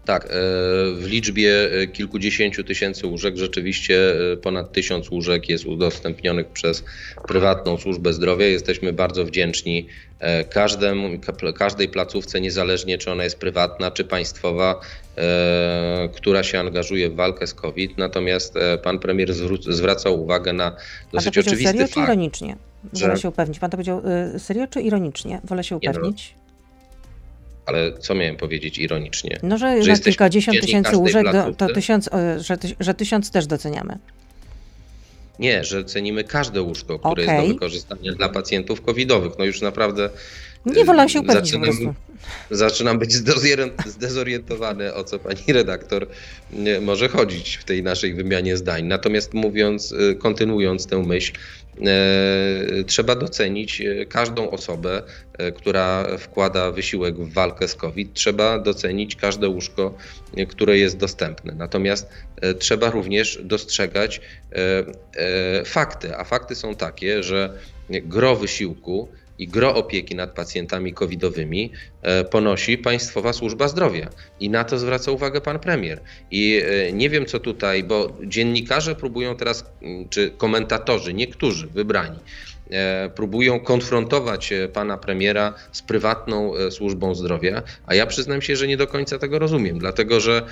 Tak, 0.07 0.25
e, 0.25 0.29
w 0.93 1.05
liczbie 1.05 1.71
e, 1.71 1.87
kilkudziesięciu 1.87 2.63
tysięcy 2.63 3.07
łóżek 3.07 3.37
rzeczywiście 3.37 4.15
e, 4.33 4.37
ponad 4.37 4.71
tysiąc 4.71 5.11
łóżek 5.11 5.49
jest 5.49 5.65
udostępnionych 5.65 6.47
przez 6.47 6.83
prywatną 7.27 7.77
służbę 7.77 8.13
zdrowia. 8.13 8.45
Jesteśmy 8.45 8.93
bardzo 8.93 9.25
wdzięczni 9.25 9.87
każdemu, 10.49 11.09
każdej 11.55 11.89
placówce, 11.89 12.41
niezależnie 12.41 12.97
czy 12.97 13.11
ona 13.11 13.23
jest 13.23 13.39
prywatna 13.39 13.91
czy 13.91 14.03
państwowa, 14.03 14.81
która 16.15 16.43
się 16.43 16.59
angażuje 16.59 17.09
w 17.09 17.15
walkę 17.15 17.47
z 17.47 17.53
COVID. 17.53 17.97
Natomiast 17.97 18.53
pan 18.83 18.99
premier 18.99 19.33
zwracał 19.69 20.23
uwagę 20.23 20.53
na 20.53 20.75
dosyć 21.11 21.37
oczywisty 21.37 21.63
serio, 21.63 21.81
fakt. 21.81 21.93
czy 21.93 21.99
ironicznie? 21.99 22.55
Wolę 22.93 23.15
że... 23.15 23.21
się 23.21 23.29
upewnić. 23.29 23.59
Pan 23.59 23.69
to 23.69 23.77
powiedział 23.77 24.01
serio 24.37 24.67
czy 24.67 24.81
ironicznie? 24.81 25.41
Wolę 25.43 25.63
się 25.63 25.79
no. 25.83 26.46
Ale 27.67 27.97
co 27.99 28.15
miałem 28.15 28.35
powiedzieć 28.35 28.77
ironicznie? 28.77 29.39
No, 29.43 29.57
że, 29.57 29.83
że 29.83 29.91
na 29.91 29.99
kilkadziesiąt 29.99 30.61
tysięcy 30.61 30.97
łóżek 30.97 31.27
to 31.57 31.67
tysiąc, 31.67 32.09
że, 32.37 32.57
że 32.79 32.93
tysiąc 32.93 33.31
też 33.31 33.47
doceniamy. 33.47 33.97
Nie, 35.39 35.63
że 35.63 35.85
cenimy 35.85 36.23
każde 36.23 36.61
łóżko, 36.61 36.99
które 36.99 37.23
okay. 37.23 37.35
jest 37.35 37.47
do 37.47 37.53
wykorzystania 37.53 38.11
dla 38.13 38.29
pacjentów 38.29 38.81
covidowych. 38.81 39.33
No 39.39 39.45
już 39.45 39.61
naprawdę. 39.61 40.09
Nie 40.65 40.85
wolę 40.85 41.09
się 41.09 41.21
upewnić 41.21 41.45
zaczynam, 41.45 41.69
po 41.69 41.75
prostu. 41.75 41.93
Zaczynam 42.51 42.99
być 42.99 43.13
zdezorientowany, 43.85 44.93
o 44.93 45.03
co 45.03 45.19
pani 45.19 45.41
redaktor 45.53 46.07
może 46.81 47.09
chodzić 47.09 47.55
w 47.55 47.63
tej 47.63 47.83
naszej 47.83 48.13
wymianie 48.13 48.57
zdań. 48.57 48.85
Natomiast 48.85 49.33
mówiąc, 49.33 49.91
y, 49.91 50.15
kontynuując 50.15 50.87
tę 50.87 51.03
myśl, 51.03 51.33
E, 51.33 51.66
trzeba 52.87 53.15
docenić 53.15 53.81
e, 53.81 54.05
każdą 54.05 54.49
osobę, 54.49 55.03
e, 55.37 55.51
która 55.51 56.17
wkłada 56.17 56.71
wysiłek 56.71 57.15
w 57.15 57.33
walkę 57.33 57.67
z 57.67 57.75
COVID. 57.75 58.13
Trzeba 58.13 58.59
docenić 58.59 59.15
każde 59.15 59.49
łóżko, 59.49 59.97
które 60.49 60.77
jest 60.77 60.97
dostępne. 60.97 61.53
Natomiast 61.55 62.09
trzeba 62.59 62.89
również 62.89 63.39
dostrzegać 63.43 64.21
fakty, 65.65 66.17
a 66.17 66.23
fakty 66.23 66.55
są 66.55 66.75
takie, 66.75 67.23
że 67.23 67.53
gro 67.89 68.35
wysiłku 68.35 69.07
i 69.37 69.47
gro 69.47 69.75
opieki 69.75 70.15
nad 70.15 70.31
pacjentami 70.31 70.93
covidowymi 70.93 71.71
e, 72.01 72.23
ponosi 72.23 72.77
Państwowa 72.77 73.33
Służba 73.33 73.67
Zdrowia. 73.67 74.09
I 74.39 74.49
na 74.49 74.63
to 74.63 74.79
zwraca 74.79 75.11
uwagę 75.11 75.41
pan 75.41 75.59
premier. 75.59 76.01
I 76.31 76.61
e, 76.65 76.93
nie 76.93 77.09
wiem, 77.09 77.25
co 77.25 77.39
tutaj, 77.39 77.83
bo 77.83 78.17
dziennikarze 78.23 78.95
próbują 78.95 79.35
teraz, 79.35 79.65
czy 80.09 80.31
komentatorzy, 80.37 81.13
niektórzy 81.13 81.67
wybrani, 81.67 82.19
E, 82.71 83.09
próbują 83.09 83.59
konfrontować 83.59 84.53
pana 84.73 84.97
premiera 84.97 85.53
z 85.71 85.81
prywatną 85.81 86.53
służbą 86.71 87.15
zdrowia, 87.15 87.63
a 87.85 87.95
ja 87.95 88.05
przyznam 88.05 88.41
się, 88.41 88.55
że 88.55 88.67
nie 88.67 88.77
do 88.77 88.87
końca 88.87 89.19
tego 89.19 89.39
rozumiem, 89.39 89.79
dlatego 89.79 90.19
że 90.19 90.45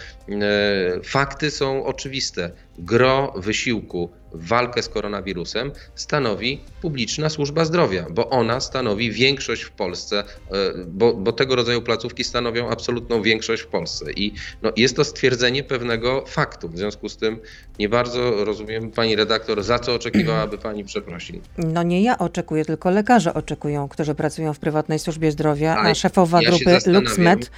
fakty 1.03 1.51
są 1.51 1.85
oczywiste. 1.85 2.51
Gro 2.77 3.33
wysiłku 3.37 4.09
w 4.35 4.47
walkę 4.47 4.83
z 4.83 4.89
koronawirusem 4.89 5.71
stanowi 5.95 6.61
publiczna 6.81 7.29
służba 7.29 7.65
zdrowia, 7.65 8.05
bo 8.09 8.29
ona 8.29 8.59
stanowi 8.59 9.11
większość 9.11 9.61
w 9.61 9.71
Polsce, 9.71 10.23
bo, 10.87 11.13
bo 11.13 11.31
tego 11.31 11.55
rodzaju 11.55 11.81
placówki 11.81 12.23
stanowią 12.23 12.69
absolutną 12.69 13.21
większość 13.21 13.63
w 13.63 13.67
Polsce. 13.67 14.11
I 14.11 14.33
no, 14.61 14.71
jest 14.77 14.95
to 14.95 15.03
stwierdzenie 15.03 15.63
pewnego 15.63 16.23
faktu. 16.27 16.69
W 16.69 16.77
związku 16.77 17.09
z 17.09 17.17
tym 17.17 17.39
nie 17.79 17.89
bardzo 17.89 18.45
rozumiem, 18.45 18.91
pani 18.91 19.15
redaktor, 19.15 19.63
za 19.63 19.79
co 19.79 19.93
oczekiwałaby 19.95 20.57
pani 20.57 20.83
przeprosin. 20.85 21.41
No 21.57 21.83
nie 21.83 22.01
ja 22.01 22.17
oczekuję, 22.17 22.65
tylko 22.65 22.89
lekarze 22.89 23.33
oczekują, 23.33 23.87
którzy 23.87 24.15
pracują 24.15 24.53
w 24.53 24.59
prywatnej 24.59 24.99
służbie 24.99 25.31
zdrowia, 25.31 25.77
a 25.77 25.95
szefowa 25.95 26.41
ja 26.41 26.49
grupy 26.49 26.77
LuxMed 26.85 27.51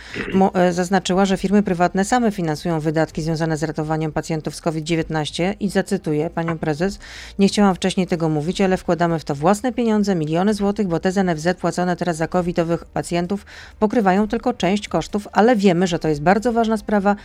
e, 0.54 0.74
zaznaczyła, 0.74 1.26
że 1.26 1.38
firmy 1.38 1.64
prywatne 1.64 2.06
same 2.06 2.32
finansują 2.32 2.80
wydatki 2.80 3.22
związane 3.22 3.58
z 3.58 3.64
ratowaniem 3.64 4.12
pacjentów 4.12 4.56
z 4.56 4.62
COVID-19 4.62 5.07
COVID-19 5.08 5.54
i 5.60 5.70
zacytuję 5.70 6.30
panią 6.30 6.58
prezes, 6.58 7.00
nie 7.40 7.48
chciałam 7.48 7.76
wcześniej 7.76 8.08
tego 8.08 8.30
mówić, 8.30 8.62
ale 8.62 8.78
wkładamy 8.78 9.20
w 9.20 9.26
to 9.26 9.36
własne 9.36 9.74
pieniądze, 9.74 10.16
miliony 10.16 10.54
złotych, 10.54 10.88
bo 10.88 11.00
te 11.00 11.12
z 11.12 11.18
NFZ 11.26 11.48
płacone 11.60 11.96
teraz 11.96 12.18
za 12.18 12.28
covidowych 12.28 12.86
pacjentów 12.86 13.46
pokrywają 13.80 14.28
tylko 14.28 14.54
część 14.54 14.88
kosztów, 14.88 15.28
ale 15.32 15.56
wiemy, 15.56 15.88
że 15.88 16.00
to 16.00 16.08
jest 16.08 16.22
bardzo 16.22 16.54
ważna 16.54 16.78
sprawa 16.78 17.16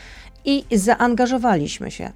i 0.44 0.64
zaangażowaliśmy 0.72 1.90
się 1.90 2.12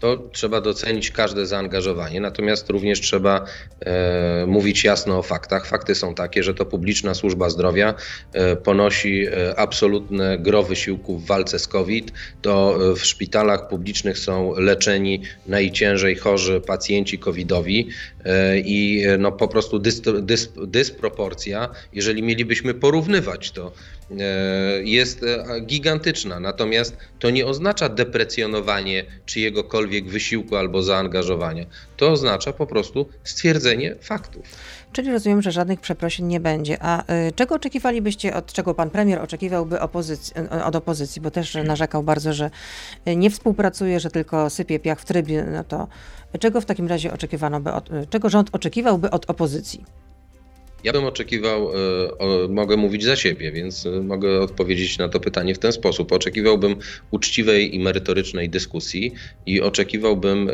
to 0.00 0.28
trzeba 0.32 0.60
docenić 0.60 1.10
każde 1.10 1.46
zaangażowanie, 1.46 2.20
natomiast 2.20 2.70
również 2.70 3.00
trzeba 3.00 3.44
e, 3.80 4.44
mówić 4.46 4.84
jasno 4.84 5.18
o 5.18 5.22
faktach. 5.22 5.66
Fakty 5.66 5.94
są 5.94 6.14
takie, 6.14 6.42
że 6.42 6.54
to 6.54 6.66
publiczna 6.66 7.14
służba 7.14 7.50
zdrowia 7.50 7.94
e, 8.32 8.56
ponosi 8.56 9.26
e, 9.26 9.58
absolutne 9.58 10.38
gro 10.38 10.62
wysiłku 10.62 11.18
w 11.18 11.26
walce 11.26 11.58
z 11.58 11.68
COVID. 11.68 12.12
To 12.42 12.78
e, 12.92 12.94
w 12.94 13.06
szpitalach 13.06 13.68
publicznych 13.68 14.18
są 14.18 14.54
leczeni 14.56 15.22
najciężej 15.46 16.16
chorzy 16.16 16.60
pacjenci 16.60 17.18
covidowi 17.18 17.88
e, 18.24 18.58
i 18.58 19.04
e, 19.04 19.18
no, 19.18 19.32
po 19.32 19.48
prostu 19.48 19.78
dys, 19.78 20.00
dys, 20.00 20.48
dysproporcja, 20.66 21.68
jeżeli 21.92 22.22
mielibyśmy 22.22 22.74
porównywać 22.74 23.50
to 23.50 23.72
jest 24.84 25.24
gigantyczna. 25.66 26.40
Natomiast 26.40 26.96
to 27.18 27.30
nie 27.30 27.46
oznacza 27.46 27.88
deprecjonowanie 27.88 29.04
czyjegokolwiek 29.26 30.08
wysiłku 30.08 30.56
albo 30.56 30.82
zaangażowania. 30.82 31.66
To 31.96 32.10
oznacza 32.10 32.52
po 32.52 32.66
prostu 32.66 33.08
stwierdzenie 33.24 33.94
faktów. 34.00 34.42
Czyli 34.92 35.12
rozumiem, 35.12 35.42
że 35.42 35.52
żadnych 35.52 35.80
przeprosin 35.80 36.28
nie 36.28 36.40
będzie. 36.40 36.76
A 36.80 37.02
y, 37.28 37.32
czego 37.32 37.54
oczekiwalibyście, 37.54 38.34
od 38.34 38.52
czego 38.52 38.74
pan 38.74 38.90
premier 38.90 39.18
oczekiwałby 39.18 39.80
opozycji, 39.80 40.34
od 40.64 40.76
opozycji, 40.76 41.22
bo 41.22 41.30
też 41.30 41.54
narzekał 41.64 42.02
bardzo, 42.02 42.32
że 42.32 42.50
nie 43.16 43.30
współpracuje, 43.30 44.00
że 44.00 44.10
tylko 44.10 44.50
sypie 44.50 44.78
piach 44.78 45.00
w 45.00 45.04
trybie, 45.04 45.46
no 45.52 45.64
to 45.64 45.88
czego 46.40 46.60
w 46.60 46.64
takim 46.64 46.88
razie 46.88 47.12
oczekiwano 47.12 47.60
by 47.60 47.72
od, 47.72 47.90
czego 48.10 48.28
rząd 48.28 48.48
oczekiwałby 48.52 49.10
od 49.10 49.30
opozycji? 49.30 49.84
Ja 50.86 50.92
bym 50.92 51.04
oczekiwał, 51.04 51.70
e, 51.70 52.48
mogę 52.48 52.76
mówić 52.76 53.04
za 53.04 53.16
siebie, 53.16 53.52
więc 53.52 53.86
e, 53.86 53.90
mogę 53.90 54.40
odpowiedzieć 54.40 54.98
na 54.98 55.08
to 55.08 55.20
pytanie 55.20 55.54
w 55.54 55.58
ten 55.58 55.72
sposób. 55.72 56.12
Oczekiwałbym 56.12 56.76
uczciwej 57.10 57.74
i 57.74 57.78
merytorycznej 57.78 58.50
dyskusji 58.50 59.14
i 59.46 59.60
oczekiwałbym 59.60 60.50
e, 60.50 60.52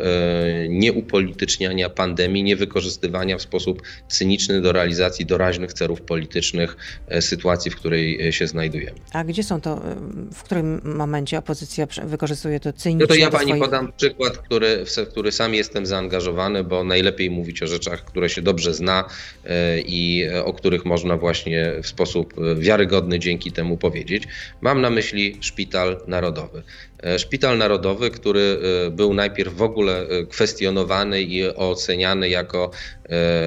nieupolityczniania 0.69 1.89
pandemii, 1.89 2.43
niewykorzystywania 2.43 3.37
w 3.37 3.41
sposób 3.41 3.81
cyniczny 4.07 4.61
do 4.61 4.71
realizacji 4.71 5.25
doraźnych 5.25 5.73
celów 5.73 6.01
politycznych 6.01 6.77
sytuacji, 7.19 7.71
w 7.71 7.75
której 7.75 8.33
się 8.33 8.47
znajdujemy. 8.47 8.97
A 9.11 9.23
gdzie 9.23 9.43
są 9.43 9.61
to, 9.61 9.81
w 10.33 10.43
którym 10.43 10.81
momencie 10.83 11.37
opozycja 11.37 11.87
wykorzystuje 12.05 12.59
to 12.59 12.73
cynicznie? 12.73 13.01
No 13.01 13.07
to 13.07 13.15
ja 13.15 13.29
pani 13.29 13.45
swoich... 13.45 13.63
podam 13.63 13.93
przykład, 13.97 14.37
który, 14.37 14.85
w 14.85 15.09
który 15.09 15.31
sam 15.31 15.53
jestem 15.53 15.85
zaangażowany, 15.85 16.63
bo 16.63 16.83
najlepiej 16.83 17.29
mówić 17.29 17.63
o 17.63 17.67
rzeczach, 17.67 18.05
które 18.05 18.29
się 18.29 18.41
dobrze 18.41 18.73
zna 18.73 19.03
i 19.85 20.22
o 20.45 20.53
których 20.53 20.85
można 20.85 21.17
właśnie 21.17 21.71
w 21.83 21.87
sposób 21.87 22.33
wiarygodny 22.57 23.19
dzięki 23.19 23.51
temu 23.51 23.77
powiedzieć. 23.77 24.23
Mam 24.61 24.81
na 24.81 24.89
myśli 24.89 25.37
Szpital 25.41 26.01
Narodowy. 26.07 26.63
E, 27.03 27.19
Szpital 27.19 27.57
Narodowy, 27.57 28.11
który 28.11 28.59
e, 28.87 28.91
był 28.91 29.13
najpierw 29.13 29.53
w 29.53 29.61
ogóle 29.61 30.01
e, 30.01 30.25
kwestionowany 30.25 31.21
i 31.21 31.55
oceniany 31.55 32.29
jako 32.29 32.71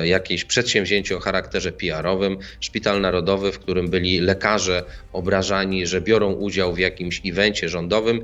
jakieś 0.05 0.45
przedsięwzięcie 0.45 1.16
o 1.16 1.21
charakterze 1.21 1.73
PR-owym. 1.73 2.38
Szpital 2.61 3.01
Narodowy, 3.01 3.53
w 3.53 3.59
którym 3.59 3.88
byli 3.88 4.21
lekarze 4.21 4.83
obrażani, 5.12 5.87
że 5.87 6.01
biorą 6.01 6.33
udział 6.33 6.75
w 6.75 6.79
jakimś 6.79 7.23
evencie 7.27 7.69
rządowym, 7.69 8.23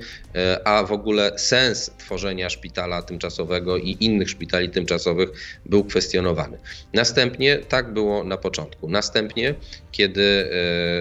a 0.65 0.85
w 0.85 0.93
ogóle 0.93 1.39
sens 1.39 1.91
tworzenia 1.99 2.51
szpitala 2.51 3.03
tymczasowego 3.03 3.77
i 3.77 3.97
innych 4.01 4.31
szpitali 4.31 4.71
tymczasowych 4.71 5.31
był 5.67 5.85
kwestionowany. 5.85 6.59
Następnie 6.95 7.59
tak 7.59 7.93
było 7.93 8.25
na 8.25 8.37
początku. 8.37 8.89
Następnie, 8.89 9.55
kiedy 9.93 10.51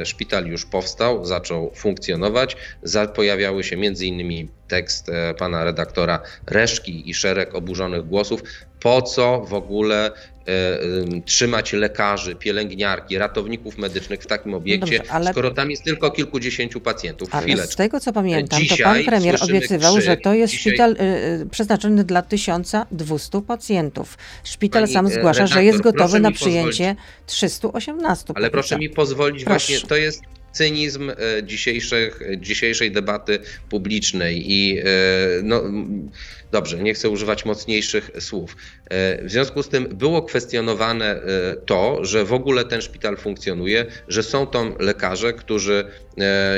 szpital 0.04 0.46
już 0.46 0.66
powstał, 0.66 1.26
zaczął 1.26 1.72
funkcjonować, 1.76 2.58
pojawiały 3.16 3.64
się 3.64 3.78
między 3.78 4.06
innymi 4.06 4.21
innymi 4.22 4.50
tekst 4.68 5.10
e, 5.10 5.34
pana 5.34 5.64
redaktora 5.64 6.20
Reszki 6.48 7.10
i 7.10 7.14
szereg 7.14 7.56
oburzonych 7.56 8.08
głosów, 8.08 8.44
po 8.80 9.02
co 9.02 9.42
w 9.42 9.54
ogóle 9.54 10.12
e, 10.12 11.22
trzymać 11.26 11.74
lekarzy, 11.74 12.36
pielęgniarki, 12.36 13.18
ratowników 13.18 13.78
medycznych 13.78 14.22
w 14.22 14.28
takim 14.28 14.54
obiekcie, 14.54 14.98
Dobrze, 14.98 15.12
ale... 15.12 15.32
skoro 15.32 15.52
tam 15.52 15.72
jest 15.72 15.84
tylko 15.84 16.12
kilkudziesięciu 16.12 16.82
pacjentów. 16.82 17.36
Ale 17.36 17.68
z 17.68 17.76
tego 17.76 18.00
co 18.00 18.14
pamiętam, 18.14 18.62
Dzisiaj 18.62 18.78
to 18.78 18.84
pan 18.84 19.04
premier 19.04 19.38
obiecywał, 19.42 19.94
krzyk, 19.94 20.06
że 20.06 20.18
to 20.18 20.34
jest 20.34 20.54
Dzisiaj... 20.54 20.74
szpital 20.74 20.96
y, 21.42 21.48
przeznaczony 21.52 22.04
dla 22.04 22.22
1200 22.22 23.42
pacjentów. 23.42 24.18
Szpital 24.44 24.84
Pani 24.84 24.94
sam 24.94 25.08
zgłasza, 25.08 25.40
redaktor, 25.40 25.54
że 25.54 25.64
jest 25.64 25.82
gotowy 25.82 26.20
na 26.20 26.32
przyjęcie 26.32 26.96
pozwolić. 26.96 27.26
318 27.26 28.34
Ale 28.36 28.50
proszę 28.50 28.78
mi 28.78 28.90
pozwolić, 28.90 29.44
proszę. 29.44 29.68
właśnie 29.68 29.88
to 29.90 29.96
jest 29.96 30.22
cynizm 30.52 31.10
e, 31.10 31.16
dzisiejszych, 31.44 32.20
dzisiejszej 32.38 32.92
debaty 32.92 33.40
publicznej 33.70 34.52
i 34.52 34.80
e, 34.80 34.84
no, 35.44 35.64
dobrze, 36.52 36.80
nie 36.80 36.94
chcę 36.94 37.10
używać 37.10 37.46
mocniejszych 37.46 38.12
słów. 38.20 38.56
E, 38.90 39.26
w 39.26 39.32
związku 39.32 39.64
z 39.64 39.70
tym 39.70 39.84
było 39.84 40.22
kwestionowane 40.22 41.22
to, 41.66 42.06
że 42.06 42.26
w 42.26 42.34
ogóle 42.34 42.66
ten 42.66 42.82
szpital 42.82 43.18
funkcjonuje, 43.18 43.86
że 44.08 44.24
są 44.24 44.48
tam 44.48 44.76
lekarze, 44.80 45.34
którzy 45.34 45.86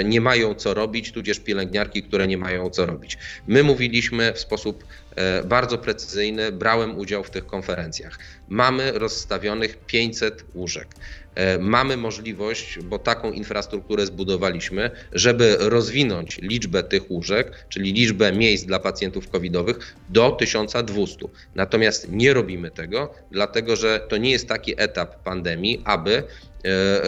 nie 0.06 0.22
mają 0.22 0.56
co 0.56 0.74
robić, 0.74 1.12
tudzież 1.12 1.40
pielęgniarki, 1.40 2.04
które 2.04 2.28
nie 2.28 2.38
mają 2.38 2.70
co 2.70 2.86
robić. 2.86 3.18
My 3.48 3.64
mówiliśmy 3.64 4.34
w 4.34 4.40
sposób 4.40 4.84
bardzo 5.46 5.78
precyzyjny, 5.78 6.52
brałem 6.52 6.98
udział 6.98 7.24
w 7.24 7.30
tych 7.30 7.46
konferencjach. 7.46 8.20
Mamy 8.50 8.92
rozstawionych 8.92 9.78
500 9.78 10.46
łóżek. 10.56 10.88
E, 11.36 11.58
mamy 11.58 11.98
możliwość, 11.98 12.80
bo 12.84 13.00
taką 13.00 13.32
infrastrukturę 13.32 14.06
zbudowaliśmy, 14.06 14.92
żeby 15.12 15.56
rozwinąć 15.60 16.38
liczbę 16.42 16.84
tych 16.84 17.12
łóżek, 17.12 17.66
czyli 17.70 17.94
liczbę 17.94 18.32
miejsc 18.32 18.66
dla 18.66 18.80
pacjentów 18.80 19.30
covidowych 19.30 19.96
do 20.10 20.32
1200. 20.32 21.26
Natomiast 21.56 22.12
nie 22.12 22.34
robimy 22.34 22.72
tego, 22.72 23.14
dlatego 23.32 23.76
że 23.76 24.00
to 24.10 24.18
nie 24.18 24.32
jest 24.32 24.48
taki 24.48 24.74
etap 24.78 25.24
pandemii, 25.24 25.82
aby 25.86 26.24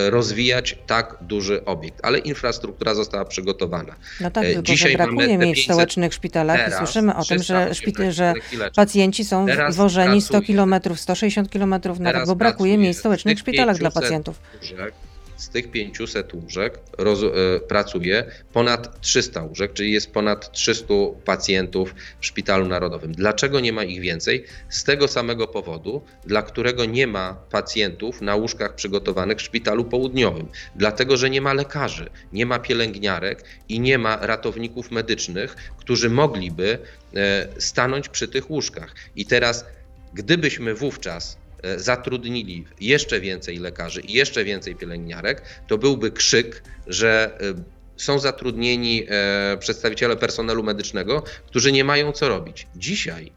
rozwijać 0.09 0.77
tak 0.87 1.17
duży 1.21 1.65
obiekt, 1.65 1.99
ale 2.03 2.17
infrastruktura 2.17 2.95
została 2.95 3.25
przygotowana. 3.25 3.95
No 4.21 4.31
tak, 4.31 4.43
e, 4.43 4.47
tylko 4.47 4.63
Dzisiaj 4.63 4.91
że 4.91 4.97
brakuje 4.97 5.37
miejsc 5.37 5.61
w 5.61 5.63
stołecznych 5.63 6.13
szpitalach 6.13 6.57
teraz, 6.57 6.73
i 6.73 6.77
słyszymy 6.77 7.15
o 7.15 7.25
tym, 7.25 7.43
że, 7.43 7.69
że 8.09 8.33
pacjenci 8.75 9.25
są 9.25 9.45
teraz 9.45 9.75
wożeni 9.75 10.21
100 10.21 10.41
km, 10.41 10.75
160 10.95 11.49
km 11.49 11.75
nawet, 11.99 12.27
bo 12.27 12.35
brakuje 12.35 12.77
miejsc 12.77 12.99
w 12.99 13.01
stołecznych 13.01 13.39
szpitalach 13.39 13.77
dla 13.77 13.91
pacjentów. 13.91 14.39
Łóżek, 14.61 14.93
z 15.37 15.49
tych 15.49 15.71
500 15.71 16.33
łóżek 16.33 16.79
roz, 16.97 17.23
e, 17.23 17.59
pracuje 17.59 18.31
ponad 18.53 19.01
300 19.01 19.43
łóżek, 19.43 19.73
czyli 19.73 19.91
jest 19.91 20.11
ponad 20.11 20.51
300 20.51 20.93
pacjentów 21.25 21.95
w 22.19 22.25
Szpitalu 22.25 22.67
Narodowym. 22.67 23.11
Dlaczego 23.11 23.59
nie 23.59 23.73
ma 23.73 23.83
ich 23.83 24.01
więcej? 24.01 24.45
Z 24.69 24.83
tego 24.83 25.07
samego 25.07 25.47
powodu, 25.47 26.01
dla 26.25 26.41
którego 26.41 26.85
nie 26.85 27.07
ma 27.07 27.33
pacjentów 27.33 28.21
na 28.21 28.35
łóżkach 28.35 28.75
przygotowanych 28.75 29.37
w 29.37 29.41
Szpitalu 29.41 29.85
Południowym. 29.85 30.47
Dlatego, 30.75 31.17
że 31.17 31.29
nie 31.29 31.41
ma 31.41 31.53
lekarzy, 31.53 32.09
nie 32.33 32.45
ma 32.45 32.59
pielęgniarek 32.59 33.43
i 33.69 33.79
nie 33.79 33.97
ma 33.97 34.17
ratowników 34.17 34.91
medycznych, 34.91 35.55
którzy 35.77 36.09
mogliby 36.09 36.79
e, 37.15 37.47
stanąć 37.57 38.09
przy 38.09 38.27
tych 38.27 38.49
łóżkach. 38.49 38.95
I 39.15 39.25
teraz, 39.25 39.65
gdybyśmy 40.13 40.73
wówczas 40.73 41.37
zatrudnili 41.77 42.65
jeszcze 42.81 43.19
więcej 43.19 43.57
lekarzy 43.57 44.01
i 44.01 44.13
jeszcze 44.13 44.43
więcej 44.43 44.75
pielęgniarek, 44.75 45.41
to 45.67 45.77
byłby 45.77 46.11
krzyk, 46.11 46.63
że 46.87 47.37
e, 47.41 47.53
są 47.97 48.19
zatrudnieni 48.19 49.05
e, 49.07 49.57
przedstawiciele 49.57 50.15
personelu 50.15 50.63
medycznego, 50.63 51.23
którzy 51.47 51.71
nie 51.71 51.83
mają 51.83 52.11
co 52.11 52.29
robić. 52.29 52.67
Dzisiaj, 52.75 53.31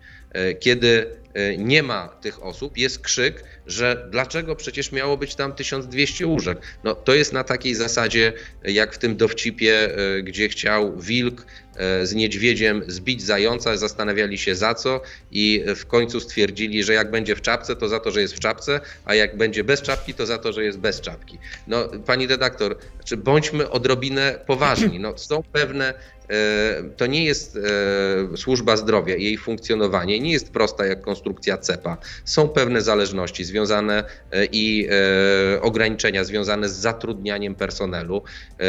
kiedy 0.61 1.07
nie 1.59 1.83
ma 1.83 2.09
tych 2.09 2.43
osób, 2.43 2.79
jest 2.79 3.01
krzyk, 3.01 3.45
że 3.67 4.09
dlaczego 4.11 4.57
przecież 4.57 4.93
miało 4.93 5.17
być 5.17 5.35
tam 5.35 5.53
1200 5.53 6.27
łóżek. 6.27 6.59
No, 6.85 6.95
to 6.95 7.15
jest 7.15 7.33
na 7.33 7.45
takiej 7.45 7.75
zasadzie, 7.75 8.33
jak 8.65 8.95
w 8.95 8.99
tym 8.99 9.17
dowcipie, 9.17 9.89
gdzie 10.23 10.49
chciał 10.49 10.99
wilk 10.99 11.47
E, 11.68 11.68
z 12.03 12.15
niedźwiedziem 12.15 12.83
zbić 12.87 13.23
zająca, 13.23 13.77
zastanawiali 13.77 14.39
się 14.39 14.55
za 14.55 14.75
co 14.75 15.01
i 15.31 15.65
w 15.77 15.87
końcu 15.87 16.21
stwierdzili, 16.21 16.83
że 16.83 16.93
jak 16.93 17.11
będzie 17.11 17.37
w 17.37 17.43
czapce, 17.43 17.77
to 17.77 17.89
za 17.89 18.01
to, 18.01 18.11
że 18.11 18.21
jest 18.21 18.35
w 18.35 18.41
czapce, 18.41 18.81
a 19.05 19.15
jak 19.15 19.37
będzie 19.37 19.65
bez 19.65 19.83
czapki, 19.83 20.15
to 20.15 20.27
za 20.27 20.39
to, 20.39 20.53
że 20.53 20.65
jest 20.65 20.79
bez 20.79 21.01
czapki. 21.01 21.39
No, 21.67 21.89
pani 22.07 22.27
redaktor, 22.27 22.79
czy 23.05 23.17
bądźmy 23.17 23.71
odrobinę 23.71 24.39
poważni. 24.47 24.99
No, 25.01 25.19
są 25.19 25.43
pewne 25.53 25.95
e, 25.95 26.18
to 26.97 27.07
nie 27.07 27.25
jest 27.25 27.57
e, 27.57 28.37
służba 28.37 28.77
zdrowia, 28.77 29.17
jej 29.17 29.39
funkcjonowanie 29.39 30.21
nie 30.21 30.33
jest 30.33 30.51
prosta 30.51 30.87
jak 30.87 31.01
konstrukcja 31.01 31.59
CEPA. 31.59 31.97
Są 32.25 32.49
pewne 32.49 32.83
zależności 32.83 33.45
związane 33.45 34.05
e, 34.33 34.45
i 34.45 34.89
e, 35.57 35.63
ograniczenia 35.63 36.25
związane 36.25 36.69
z 36.69 36.73
zatrudnianiem 36.73 37.55
personelu 37.55 38.23
e, 38.61 38.65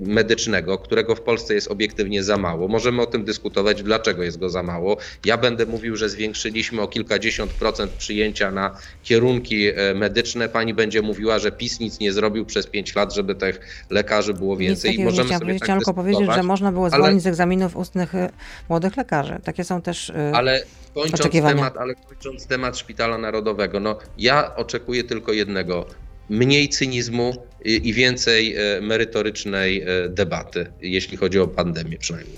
medycznego, 0.00 0.78
którego 0.78 1.14
w 1.14 1.20
Polsce 1.20 1.54
jest 1.54 1.70
obiektywnie 1.70 2.22
za 2.22 2.36
mało. 2.36 2.68
Możemy 2.68 3.02
o 3.02 3.06
tym 3.06 3.24
dyskutować, 3.24 3.82
dlaczego 3.82 4.22
jest 4.22 4.38
go 4.38 4.48
za 4.48 4.62
mało. 4.62 4.96
Ja 5.24 5.38
będę 5.38 5.66
mówił, 5.66 5.96
że 5.96 6.08
zwiększyliśmy 6.08 6.82
o 6.82 6.88
kilkadziesiąt 6.88 7.50
procent 7.50 7.90
przyjęcia 7.90 8.50
na 8.50 8.76
kierunki 9.02 9.66
e, 9.68 9.94
medyczne. 9.94 10.48
Pani 10.48 10.74
będzie 10.74 11.02
mówiła, 11.02 11.38
że 11.38 11.52
PiS 11.52 11.80
nic 11.80 12.00
nie 12.00 12.12
zrobił 12.12 12.46
przez 12.46 12.66
pięć 12.66 12.94
lat, 12.94 13.14
żeby 13.14 13.34
tych 13.34 13.86
lekarzy 13.90 14.34
było 14.34 14.54
Nic 14.54 14.60
więcej. 14.60 14.90
takiego 14.90 15.10
nie 15.10 15.22
chciałam 15.22 15.40
sobie 15.40 15.58
tak 15.58 15.68
tylko 15.68 15.94
powiedzieć, 15.94 16.30
że 16.34 16.42
można 16.42 16.72
było 16.72 16.79
ale- 16.86 17.02
zwolnić 17.02 17.22
z 17.22 17.26
egzaminów 17.26 17.76
ustnych 17.76 18.14
y, 18.14 18.28
młodych 18.68 18.96
lekarzy. 18.96 19.40
Takie 19.44 19.64
są 19.64 19.82
też 19.82 20.08
y, 20.08 20.14
Ale 20.34 20.62
kończąc 20.94 21.20
oczekiwania. 21.20 21.54
temat, 21.54 21.76
ale 21.76 21.94
kończąc 21.94 22.46
temat 22.46 22.78
Szpitala 22.78 23.18
Narodowego, 23.18 23.80
no 23.80 23.98
ja 24.18 24.56
oczekuję 24.56 25.04
tylko 25.04 25.32
jednego. 25.32 25.86
Mniej 26.28 26.68
cynizmu 26.68 27.32
i 27.64 27.88
i 27.88 27.92
więcej 27.92 28.56
merytorycznej 28.82 29.84
debaty, 30.08 30.72
jeśli 30.80 31.16
chodzi 31.16 31.40
o 31.40 31.48
pandemię 31.48 31.98
przynajmniej. 31.98 32.36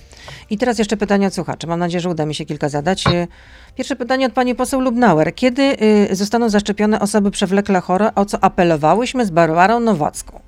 I 0.50 0.58
teraz 0.58 0.78
jeszcze 0.78 0.96
pytania 0.96 1.26
od 1.28 1.34
słuchaczy. 1.34 1.66
Mam 1.66 1.78
nadzieję, 1.78 2.00
że 2.00 2.08
uda 2.08 2.26
mi 2.26 2.34
się 2.34 2.44
kilka 2.44 2.68
zadać. 2.68 3.06
Y, 3.06 3.28
Pierwsze 3.76 3.96
pytanie 3.96 4.26
od 4.26 4.32
pani 4.32 4.54
poseł 4.54 4.80
Lubnauer. 4.80 5.34
Kiedy 5.34 5.62
y, 6.10 6.16
zostaną 6.16 6.48
zaszczepione 6.48 7.00
osoby 7.00 7.30
przewlekle 7.30 7.80
chore, 7.80 8.14
o 8.14 8.24
co 8.24 8.44
apelowałyśmy 8.44 9.26
z 9.26 9.30
Barbarą 9.30 9.80
Nowacką? 9.80 10.40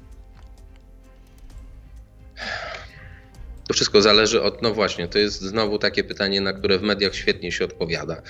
To 3.69 3.75
wszystko 3.75 4.03
zależy 4.03 4.43
od, 4.43 4.63
no 4.63 4.75
właśnie, 4.75 5.09
to 5.09 5.19
jest 5.19 5.41
znowu 5.41 5.79
takie 5.79 6.05
pytanie, 6.05 6.41
na 6.41 6.53
które 6.53 6.79
w 6.79 6.83
mediach 6.83 7.15
świetnie 7.15 7.53
się 7.53 7.65
odpowiada, 7.65 8.23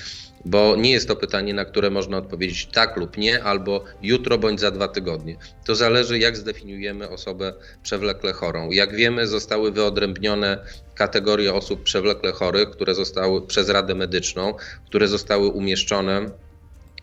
bo 0.45 0.77
nie 0.77 0.91
jest 0.91 1.09
to 1.09 1.17
pytanie, 1.17 1.55
na 1.55 1.65
które 1.65 1.91
można 1.91 2.17
odpowiedzieć 2.17 2.67
tak 2.67 2.97
lub 2.97 3.17
nie, 3.17 3.45
albo 3.45 3.85
jutro 4.03 4.39
bądź 4.39 4.61
za 4.61 4.71
dwa 4.71 4.89
tygodnie. 4.89 5.37
To 5.67 5.75
zależy, 5.75 6.19
jak 6.19 6.37
zdefiniujemy 6.37 7.09
osobę 7.09 7.55
przewlekle 7.83 8.33
chorą. 8.33 8.71
Jak 8.71 8.97
wiemy, 8.97 9.27
zostały 9.27 9.73
wyodrębnione 9.73 10.65
kategorie 10.95 11.55
osób 11.55 11.83
przewlekle 11.83 12.33
chorych, 12.33 12.71
które 12.71 12.95
zostały 12.95 13.47
przez 13.47 13.69
Radę 13.69 13.95
Medyczną, 13.95 14.55
które 14.87 15.09
zostały 15.09 15.49
umieszczone 15.49 16.31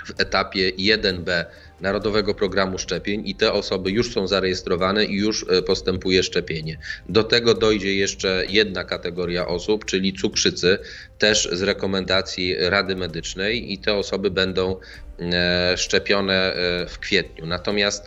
w 0.06 0.22
etapie 0.22 0.72
1B 0.72 1.46
Narodowego 1.82 2.36
Programu 2.36 2.78
Szczepień 2.78 3.28
i 3.28 3.36
te 3.36 3.54
osoby 3.54 3.92
już 3.92 4.14
są 4.14 4.28
zarejestrowane 4.28 5.06
i 5.06 5.16
już 5.16 5.46
e, 5.50 5.62
postępuje 5.62 6.24
szczepienie. 6.24 6.78
Do 7.10 7.24
tego 7.24 7.54
dojdzie 7.54 7.96
jeszcze 7.96 8.44
jedna 8.50 8.84
kategoria 8.84 9.48
osób, 9.48 9.86
czyli 9.86 10.14
cukrzycy, 10.14 10.78
też 11.18 11.50
z 11.52 11.62
rekomendacji 11.62 12.56
Rady 12.60 12.96
Medycznej 12.96 13.74
i 13.74 13.78
te 13.78 13.94
osoby 13.94 14.32
będą 14.32 14.76
e, 15.20 15.78
szczepione 15.78 16.54
e, 16.54 16.88
w 16.88 17.00
kwietniu. 17.00 17.46
Natomiast 17.46 18.06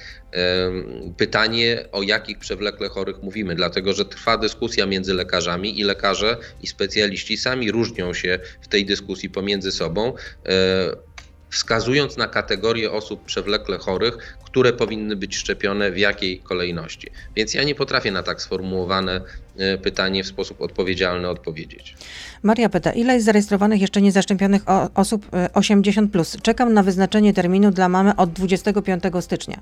pytanie, 1.16 1.84
o 1.92 2.02
jakich 2.02 2.38
przewlekle 2.38 2.88
chorych 2.88 3.22
mówimy, 3.22 3.54
dlatego 3.54 3.92
że 3.92 4.04
trwa 4.04 4.38
dyskusja 4.38 4.86
między 4.86 5.14
lekarzami 5.14 5.80
i 5.80 5.84
lekarze 5.84 6.36
i 6.62 6.66
specjaliści 6.66 7.36
sami 7.36 7.72
różnią 7.72 8.14
się 8.14 8.38
w 8.62 8.68
tej 8.68 8.84
dyskusji 8.84 9.30
pomiędzy 9.30 9.72
sobą. 9.72 10.12
E, 11.54 11.64
wskazując 11.64 12.16
na 12.16 12.28
kategorie 12.28 12.92
osób 12.92 13.24
przewlekle 13.24 13.78
chorych, 13.78 14.36
które 14.44 14.72
powinny 14.72 15.16
być 15.16 15.36
szczepione 15.36 15.90
w 15.90 15.98
jakiej 15.98 16.38
kolejności. 16.38 17.10
Więc 17.36 17.54
ja 17.54 17.64
nie 17.64 17.74
potrafię 17.74 18.12
na 18.12 18.22
tak 18.22 18.42
sformułowane 18.42 19.20
e, 19.56 19.78
pytanie 19.78 20.24
w 20.24 20.26
sposób 20.26 20.60
odpowiedzialny 20.60 21.28
odpowiedzieć. 21.28 21.96
Maria 22.42 22.68
pyta, 22.68 22.92
ile 22.92 23.14
jest 23.14 23.26
zarejestrowanych 23.26 23.80
jeszcze 23.80 24.02
niezaszczepionych 24.02 24.62
osób 24.94 25.26
y, 25.26 25.28
80+. 25.28 26.08
Plus? 26.08 26.36
Czekam 26.42 26.72
na 26.72 26.82
wyznaczenie 26.82 27.34
terminu 27.34 27.70
dla 27.70 27.88
mamy 27.88 28.16
od 28.16 28.32
25 28.32 29.04
stycznia. 29.20 29.60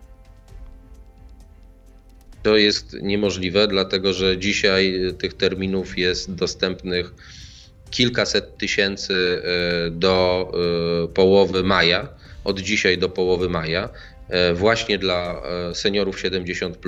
To 2.42 2.56
jest 2.56 2.96
niemożliwe, 3.02 3.68
dlatego 3.68 4.12
że 4.12 4.38
dzisiaj 4.38 5.06
e, 5.06 5.12
tych 5.12 5.34
terminów 5.34 5.98
jest 5.98 6.34
dostępnych 6.34 7.14
kilkaset 7.92 8.58
tysięcy 8.58 9.14
e, 9.14 9.90
do 9.90 10.48
e, 11.04 11.08
połowy 11.08 11.62
maja, 11.62 12.08
od 12.44 12.60
dzisiaj 12.60 12.98
do 12.98 13.08
połowy 13.08 13.48
maja, 13.48 13.88
e, 14.28 14.54
właśnie 14.54 14.98
dla 14.98 15.42
seniorów 15.74 16.20
70. 16.20 16.78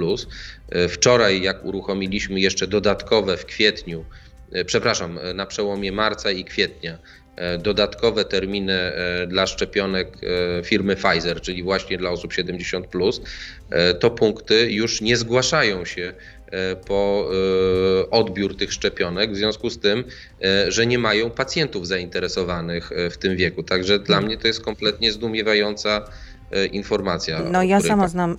E, 0.70 0.88
Wczoraj, 0.88 1.42
jak 1.42 1.64
uruchomiliśmy 1.64 2.40
jeszcze 2.40 2.66
dodatkowe 2.66 3.36
w 3.36 3.46
kwietniu, 3.46 4.04
przepraszam, 4.66 5.18
na 5.34 5.46
przełomie 5.46 5.92
marca 5.92 6.30
i 6.30 6.44
kwietnia, 6.44 6.98
dodatkowe 7.59 8.25
terminy 8.25 8.73
e, 8.73 9.27
dla 9.27 9.47
szczepionek 9.47 10.09
e, 10.59 10.62
firmy 10.64 10.97
Pfizer, 10.97 11.40
czyli 11.40 11.62
właśnie 11.62 11.99
dla 11.99 12.11
osób 12.11 12.33
70, 12.33 12.87
e, 13.70 13.94
to 13.94 14.11
punkty 14.11 14.73
już 14.73 15.01
nie 15.01 15.16
zgłaszają 15.16 15.85
się 15.85 16.12
e, 16.47 16.77
po 16.77 17.31
e, 18.01 18.11
odbiór 18.11 18.57
tych 18.57 18.73
szczepionek, 18.73 19.33
w 19.33 19.37
związku 19.37 19.70
z 19.70 19.79
tym, 19.79 20.05
e, 20.42 20.73
że 20.73 20.87
nie 20.87 20.99
mają 20.99 21.31
pacjentów 21.31 21.87
zainteresowanych 21.87 22.92
e, 22.92 23.11
w 23.11 23.18
tym 23.18 23.37
wieku. 23.37 23.62
Także 23.62 23.99
dla 23.99 24.20
mnie 24.20 24.37
to 24.37 24.47
jest 24.47 24.61
kompletnie 24.61 25.12
zdumiewająca 25.12 26.05
e, 26.51 26.66
informacja. 26.66 27.42
No 27.42 27.62
ja 27.62 27.81
sama 27.81 28.03
pan- 28.03 28.11
znam 28.11 28.38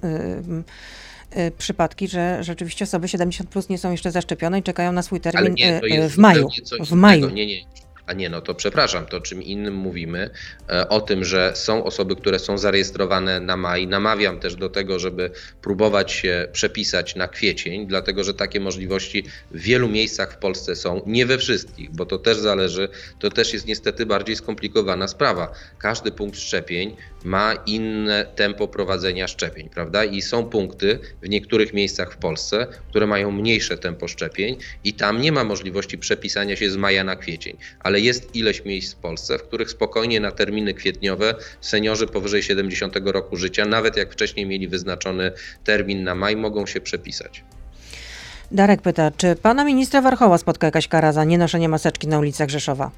y, 1.36 1.40
y, 1.40 1.52
przypadki, 1.58 2.08
że 2.08 2.44
rzeczywiście 2.44 2.86
osoby 2.86 3.08
70 3.08 3.50
plus 3.50 3.70
nie 3.70 3.78
są 3.78 3.92
jeszcze 3.92 4.12
zaszczepione 4.12 4.60
i 4.60 4.64
czekają 4.64 4.92
na 4.92 5.02
swój 5.02 5.20
Ale 5.24 5.32
termin 5.32 5.54
nie, 5.54 5.80
to 5.80 5.86
y, 5.86 5.90
y, 5.90 5.94
jest 5.94 6.16
w 6.16 6.18
maju. 6.18 6.50
W 6.80 6.92
maju. 6.92 7.30
Nie, 7.30 7.46
nie. 7.46 7.85
A 8.08 8.14
nie, 8.14 8.30
no 8.30 8.42
to 8.42 8.56
przepraszam, 8.56 9.06
to 9.06 9.22
czym 9.22 9.44
innym 9.44 9.76
mówimy 9.76 10.30
e, 10.70 10.90
o 10.90 11.02
tym, 11.02 11.24
że 11.24 11.52
są 11.56 11.84
osoby, 11.84 12.16
które 12.16 12.40
są 12.40 12.58
zarejestrowane 12.58 13.40
na 13.40 13.58
maj. 13.58 13.88
Namawiam 13.88 14.40
też 14.40 14.56
do 14.56 14.70
tego, 14.70 15.00
żeby 15.00 15.32
próbować 15.62 16.12
się 16.12 16.48
przepisać 16.52 17.16
na 17.16 17.28
kwiecień, 17.28 17.88
dlatego 17.88 18.24
że 18.24 18.34
takie 18.34 18.60
możliwości 18.60 19.24
w 19.52 19.60
wielu 19.60 19.90
miejscach 19.90 20.34
w 20.34 20.38
Polsce 20.38 20.76
są, 20.76 21.02
nie 21.06 21.26
we 21.26 21.38
wszystkich, 21.38 21.92
bo 21.92 22.06
to 22.06 22.18
też 22.18 22.38
zależy, 22.38 22.90
to 23.20 23.30
też 23.30 23.54
jest 23.54 23.68
niestety 23.68 24.06
bardziej 24.06 24.36
skomplikowana 24.36 25.08
sprawa. 25.08 25.52
Każdy 25.78 26.12
punkt 26.12 26.40
szczepień 26.40 26.96
ma 27.26 27.54
inne 27.66 28.26
tempo 28.36 28.68
prowadzenia 28.68 29.28
szczepień, 29.28 29.70
prawda? 29.70 30.04
I 30.04 30.22
są 30.22 30.46
punkty 30.50 31.00
w 31.22 31.30
niektórych 31.30 31.74
miejscach 31.74 32.14
w 32.14 32.18
Polsce, 32.18 32.68
które 32.90 33.08
mają 33.08 33.32
mniejsze 33.32 33.78
tempo 33.78 34.08
szczepień 34.08 34.58
i 34.84 34.94
tam 34.94 35.22
nie 35.22 35.32
ma 35.32 35.44
możliwości 35.44 35.98
przepisania 35.98 36.56
się 36.56 36.72
z 36.72 36.78
maja 36.78 37.04
na 37.04 37.16
kwiecień, 37.16 37.58
ale 37.80 38.00
jest 38.00 38.36
ileś 38.36 38.66
miejsc 38.66 38.94
w 38.94 38.98
Polsce, 38.98 39.38
w 39.38 39.44
których 39.44 39.70
spokojnie 39.70 40.20
na 40.20 40.32
terminy 40.32 40.74
kwietniowe 40.74 41.36
seniorzy 41.62 42.08
powyżej 42.08 42.44
70 42.44 42.96
roku 43.06 43.36
życia, 43.38 43.66
nawet 43.66 43.98
jak 43.98 44.14
wcześniej 44.14 44.46
mieli 44.46 44.68
wyznaczony 44.68 45.32
termin 45.64 46.04
na 46.04 46.16
maj, 46.16 46.36
mogą 46.36 46.66
się 46.66 46.82
przepisać. 46.82 47.44
Darek 48.52 48.82
pyta, 48.82 49.12
czy 49.18 49.36
pana 49.36 49.66
ministra 49.66 50.02
Warchoła 50.02 50.38
spotka 50.38 50.68
jakaś 50.68 50.88
kara 50.88 51.12
za 51.12 51.24
nienoszenie 51.24 51.70
maseczki 51.70 52.08
na 52.08 52.20
ulicach 52.20 52.50
Rzeszowa? 52.50 52.92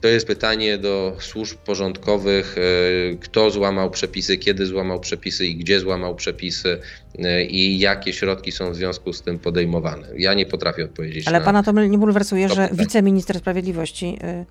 To 0.00 0.08
jest 0.08 0.26
pytanie 0.26 0.78
do 0.78 1.16
służb 1.20 1.58
porządkowych, 1.58 2.56
e, 2.58 3.16
kto 3.16 3.50
złamał 3.50 3.90
przepisy, 3.90 4.36
kiedy 4.38 4.66
złamał 4.66 5.00
przepisy 5.00 5.46
i 5.46 5.56
gdzie 5.56 5.80
złamał 5.80 6.14
przepisy 6.14 6.80
e, 7.18 7.44
i 7.44 7.78
jakie 7.78 8.12
środki 8.12 8.52
są 8.52 8.70
w 8.72 8.76
związku 8.76 9.12
z 9.12 9.22
tym 9.22 9.38
podejmowane. 9.38 10.08
Ja 10.16 10.34
nie 10.34 10.46
potrafię 10.46 10.84
odpowiedzieć 10.84 11.28
Ale 11.28 11.38
na 11.38 11.44
pana 11.44 11.62
to 11.62 11.72
nie 11.72 11.98
bulwersuje, 11.98 12.48
to 12.48 12.54
że 12.54 12.62
pytanie. 12.62 12.82
wiceminister 12.82 13.38
sprawiedliwości 13.38 14.18
y, 14.24 14.46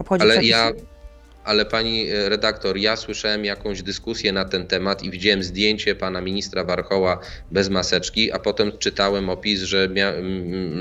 obchodzi 0.00 0.22
Ale 0.22 0.32
przepisy? 0.32 0.50
ja, 0.50 0.72
ale 1.44 1.64
pani 1.64 2.10
e, 2.10 2.28
redaktor, 2.28 2.76
ja 2.76 2.96
słyszałem 2.96 3.44
jakąś 3.44 3.82
dyskusję 3.82 4.32
na 4.32 4.44
ten 4.44 4.66
temat 4.66 5.02
i 5.02 5.10
widziałem 5.10 5.42
zdjęcie 5.42 5.94
pana 5.94 6.20
ministra 6.20 6.64
Warchoła 6.64 7.20
bez 7.50 7.68
maseczki, 7.68 8.32
a 8.32 8.38
potem 8.38 8.72
czytałem 8.78 9.30
opis, 9.30 9.60
że, 9.60 9.88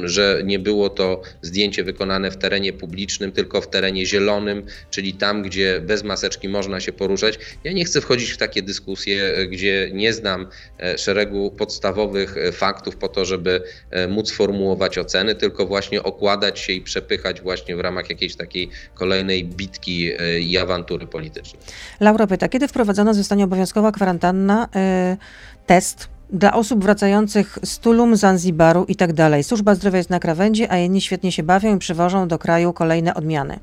że 0.04 0.41
nie 0.45 0.60
było 0.60 0.89
to 0.89 1.21
zdjęcie 1.41 1.84
wykonane 1.84 2.32
w 2.32 2.38
terenie 2.38 2.73
publicznym, 2.73 3.32
tylko 3.32 3.62
w 3.62 3.69
terenie 3.69 4.06
zielonym, 4.06 4.65
czyli 4.89 5.13
tam, 5.13 5.43
gdzie 5.43 5.82
bez 5.82 6.04
maseczki 6.04 6.49
można 6.49 6.80
się 6.80 6.93
poruszać. 6.93 7.39
Ja 7.63 7.73
nie 7.73 7.86
chcę 7.86 8.02
wchodzić 8.02 8.32
w 8.32 8.38
takie 8.38 8.62
dyskusje, 8.62 9.23
e, 9.23 9.47
gdzie 9.47 9.89
nie 9.93 10.13
znam 10.13 10.47
e, 10.80 10.97
szeregu 10.97 11.52
podstawowych 11.52 12.36
faktów 12.52 12.95
po 12.95 13.08
to, 13.08 13.26
żeby 13.26 13.62
móc 14.10 14.32
formułować 14.32 14.97
oceny, 14.97 15.36
tylko 15.36 15.65
właśnie 15.65 16.04
okładać 16.04 16.60
się 16.60 16.73
i 16.73 16.82
przepychać 16.82 17.41
właśnie 17.41 17.76
w 17.76 17.80
ramach 17.80 18.10
jakiejś 18.10 18.36
takiej 18.36 18.69
kolejnej 18.93 19.45
bitki 19.45 20.12
i 20.53 20.57
awantury 20.57 21.07
politycznej. 21.07 21.61
Laura 21.99 22.27
pyta, 22.27 22.49
kiedy 22.49 22.67
wprowadzona 22.67 23.13
zostanie 23.13 23.43
obowiązkowa 23.43 23.91
kwarantanna, 23.91 24.65
y, 24.65 25.17
test 25.65 26.07
dla 26.29 26.53
osób 26.53 26.83
wracających 26.83 27.59
z 27.63 27.79
Tulum, 27.79 28.15
Zanzibaru 28.15 28.85
i 28.87 28.95
tak 28.95 29.13
dalej. 29.13 29.43
Służba 29.43 29.75
zdrowia 29.75 29.97
jest 29.97 30.09
na 30.09 30.19
krawędzi, 30.19 30.67
a 30.69 30.77
jedni 30.77 31.01
świetnie 31.01 31.31
się 31.31 31.43
bawią 31.43 31.75
i 31.75 31.79
przywożą 31.79 32.27
do 32.27 32.39
kraju 32.39 32.73
kolejne 32.73 33.13
odmiany. 33.13 33.59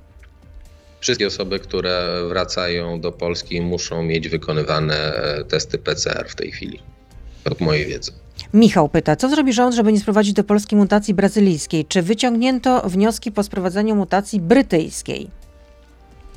Wszystkie 1.00 1.26
osoby, 1.26 1.58
które 1.58 2.22
wracają 2.28 3.00
do 3.00 3.12
Polski, 3.12 3.60
muszą 3.60 4.02
mieć 4.02 4.28
wykonywane 4.28 4.94
e, 4.94 5.44
testy 5.44 5.78
PCR 5.78 6.28
w 6.28 6.34
tej 6.34 6.52
chwili, 6.52 6.78
od 7.44 7.60
mojej 7.60 7.86
wiedzy. 7.86 8.12
Michał 8.54 8.88
pyta, 8.88 9.16
co 9.16 9.28
zrobi 9.28 9.52
rząd, 9.52 9.74
żeby 9.74 9.92
nie 9.92 10.00
sprowadzić 10.00 10.32
do 10.32 10.44
Polski 10.44 10.76
mutacji 10.76 11.14
brazylijskiej? 11.14 11.84
Czy 11.84 12.02
wyciągnięto 12.02 12.82
wnioski 12.88 13.32
po 13.32 13.42
sprowadzeniu 13.42 13.96
mutacji 13.96 14.40
brytyjskiej? 14.40 15.30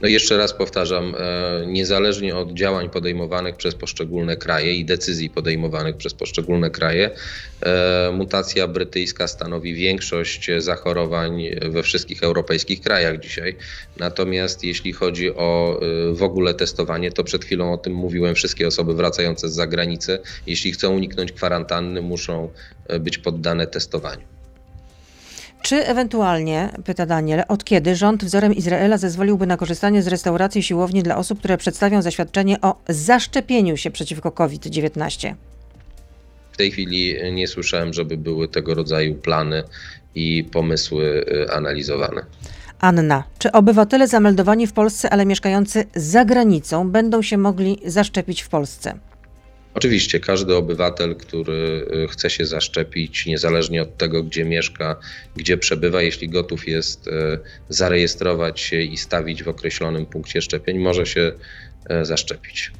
No 0.03 0.09
jeszcze 0.09 0.37
raz 0.37 0.53
powtarzam, 0.53 1.15
e, 1.15 1.65
niezależnie 1.67 2.35
od 2.35 2.53
działań 2.53 2.89
podejmowanych 2.89 3.55
przez 3.55 3.75
poszczególne 3.75 4.37
kraje 4.37 4.75
i 4.75 4.85
decyzji 4.85 5.29
podejmowanych 5.29 5.97
przez 5.97 6.13
poszczególne 6.13 6.69
kraje, 6.69 7.09
e, 7.61 8.11
mutacja 8.13 8.67
brytyjska 8.67 9.27
stanowi 9.27 9.73
większość 9.73 10.49
zachorowań 10.57 11.43
we 11.69 11.83
wszystkich 11.83 12.23
europejskich 12.23 12.81
krajach 12.81 13.19
dzisiaj. 13.19 13.55
Natomiast 13.97 14.63
jeśli 14.63 14.93
chodzi 14.93 15.35
o 15.35 15.79
e, 15.81 16.13
w 16.13 16.23
ogóle 16.23 16.53
testowanie, 16.53 17.11
to 17.11 17.23
przed 17.23 17.45
chwilą 17.45 17.73
o 17.73 17.77
tym 17.77 17.93
mówiłem, 17.93 18.35
wszystkie 18.35 18.67
osoby 18.67 18.93
wracające 18.93 19.49
z 19.49 19.53
zagranicy, 19.53 20.19
jeśli 20.47 20.71
chcą 20.71 20.95
uniknąć 20.95 21.31
kwarantanny, 21.31 22.01
muszą 22.01 22.49
być 22.99 23.17
poddane 23.17 23.67
testowaniu. 23.67 24.32
Czy 25.63 25.87
ewentualnie, 25.87 26.69
pyta 26.85 27.05
Daniel, 27.05 27.43
od 27.47 27.63
kiedy 27.63 27.95
rząd 27.95 28.23
wzorem 28.23 28.53
Izraela 28.53 28.97
zezwoliłby 28.97 29.47
na 29.47 29.57
korzystanie 29.57 30.03
z 30.03 30.07
restauracji 30.07 30.59
i 30.59 30.63
siłowni 30.63 31.03
dla 31.03 31.17
osób, 31.17 31.39
które 31.39 31.57
przedstawią 31.57 32.01
zaświadczenie 32.01 32.61
o 32.61 32.75
zaszczepieniu 32.89 33.77
się 33.77 33.91
przeciwko 33.91 34.31
COVID-19? 34.31 35.33
W 36.51 36.57
tej 36.57 36.71
chwili 36.71 37.15
nie 37.31 37.47
słyszałem, 37.47 37.93
żeby 37.93 38.17
były 38.17 38.47
tego 38.47 38.73
rodzaju 38.73 39.15
plany 39.15 39.63
i 40.15 40.43
pomysły 40.43 41.25
y, 41.47 41.51
analizowane. 41.51 42.25
Anna, 42.79 43.23
czy 43.39 43.51
obywatele 43.51 44.07
zameldowani 44.07 44.67
w 44.67 44.73
Polsce, 44.73 45.09
ale 45.09 45.25
mieszkający 45.25 45.85
za 45.95 46.25
granicą, 46.25 46.89
będą 46.91 47.21
się 47.21 47.37
mogli 47.37 47.79
zaszczepić 47.85 48.41
w 48.41 48.49
Polsce? 48.49 48.93
Oczywiście 49.73 50.19
każdy 50.19 50.55
obywatel, 50.55 51.15
który 51.15 51.87
y, 52.03 52.07
chce 52.07 52.29
się 52.29 52.45
zaszczepić, 52.45 53.25
niezależnie 53.25 53.81
od 53.81 53.97
tego, 53.97 54.23
gdzie 54.23 54.45
mieszka, 54.45 54.95
gdzie 55.35 55.57
przebywa, 55.57 56.01
jeśli 56.01 56.29
gotów 56.29 56.67
jest 56.67 57.07
y, 57.07 57.11
zarejestrować 57.69 58.59
się 58.59 58.81
i 58.81 58.97
stawić 58.97 59.43
w 59.43 59.47
określonym 59.47 60.05
punkcie 60.05 60.41
szczepień, 60.41 60.79
może 60.79 61.05
się 61.05 61.31
y, 62.01 62.05
zaszczepić. 62.05 62.71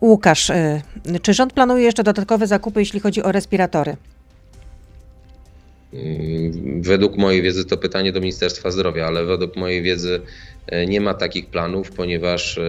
Łukasz, 0.00 0.50
czy 1.22 1.34
rząd 1.34 1.52
planuje 1.52 1.84
jeszcze 1.84 2.02
dodatkowe 2.02 2.46
zakupy, 2.46 2.80
jeśli 2.80 3.00
chodzi 3.00 3.22
o 3.22 3.32
respiratory? 3.32 3.96
Mm, 5.92 6.82
według 6.82 7.16
mojej 7.16 7.42
wiedzy 7.42 7.64
to 7.64 7.76
pytanie 7.76 8.12
do 8.12 8.20
Ministerstwa 8.20 8.70
Zdrowia, 8.70 9.06
ale 9.06 9.24
według 9.24 9.56
mojej 9.56 9.82
wiedzy 9.82 10.20
e, 10.66 10.86
nie 10.86 11.00
ma 11.00 11.14
takich 11.14 11.46
planów, 11.46 11.90
ponieważ 11.90 12.58
e, 12.58 12.62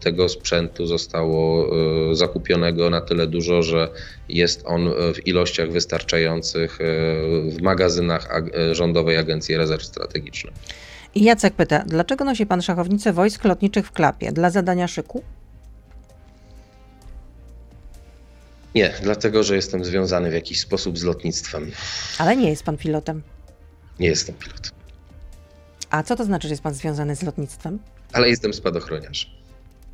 tego 0.00 0.28
sprzętu 0.28 0.86
zostało 0.86 1.70
e, 2.10 2.14
zakupionego 2.14 2.90
na 2.90 3.00
tyle 3.00 3.26
dużo, 3.26 3.62
że 3.62 3.88
jest 4.28 4.62
on 4.66 4.90
w 5.14 5.26
ilościach 5.26 5.70
wystarczających 5.70 6.78
w 7.48 7.62
magazynach 7.62 8.42
Rządowej 8.72 9.16
Agencji 9.16 9.56
Rezerw 9.56 9.84
Strategicznych. 9.84 10.54
I 11.14 11.24
Jacek 11.24 11.54
pyta, 11.54 11.84
dlaczego 11.86 12.24
nosi 12.24 12.46
pan 12.46 12.62
szachownicę 12.62 13.12
wojsk 13.12 13.44
lotniczych 13.44 13.86
w 13.86 13.92
klapie? 13.92 14.32
Dla 14.32 14.50
zadania 14.50 14.88
szyku? 14.88 15.22
Nie, 18.74 18.94
dlatego 19.02 19.42
że 19.42 19.56
jestem 19.56 19.84
związany 19.84 20.30
w 20.30 20.34
jakiś 20.34 20.60
sposób 20.60 20.98
z 20.98 21.02
lotnictwem. 21.02 21.70
Ale 22.18 22.36
nie 22.36 22.50
jest 22.50 22.62
pan 22.62 22.76
pilotem. 22.76 23.22
Nie 24.00 24.08
jestem 24.08 24.34
pilotem. 24.34 24.72
A 25.90 26.02
co 26.02 26.16
to 26.16 26.24
znaczy, 26.24 26.48
że 26.48 26.52
jest 26.52 26.62
pan 26.62 26.74
związany 26.74 27.16
z 27.16 27.22
lotnictwem? 27.22 27.78
Ale 28.12 28.28
jestem 28.28 28.54
spadochroniarzem. 28.54 29.30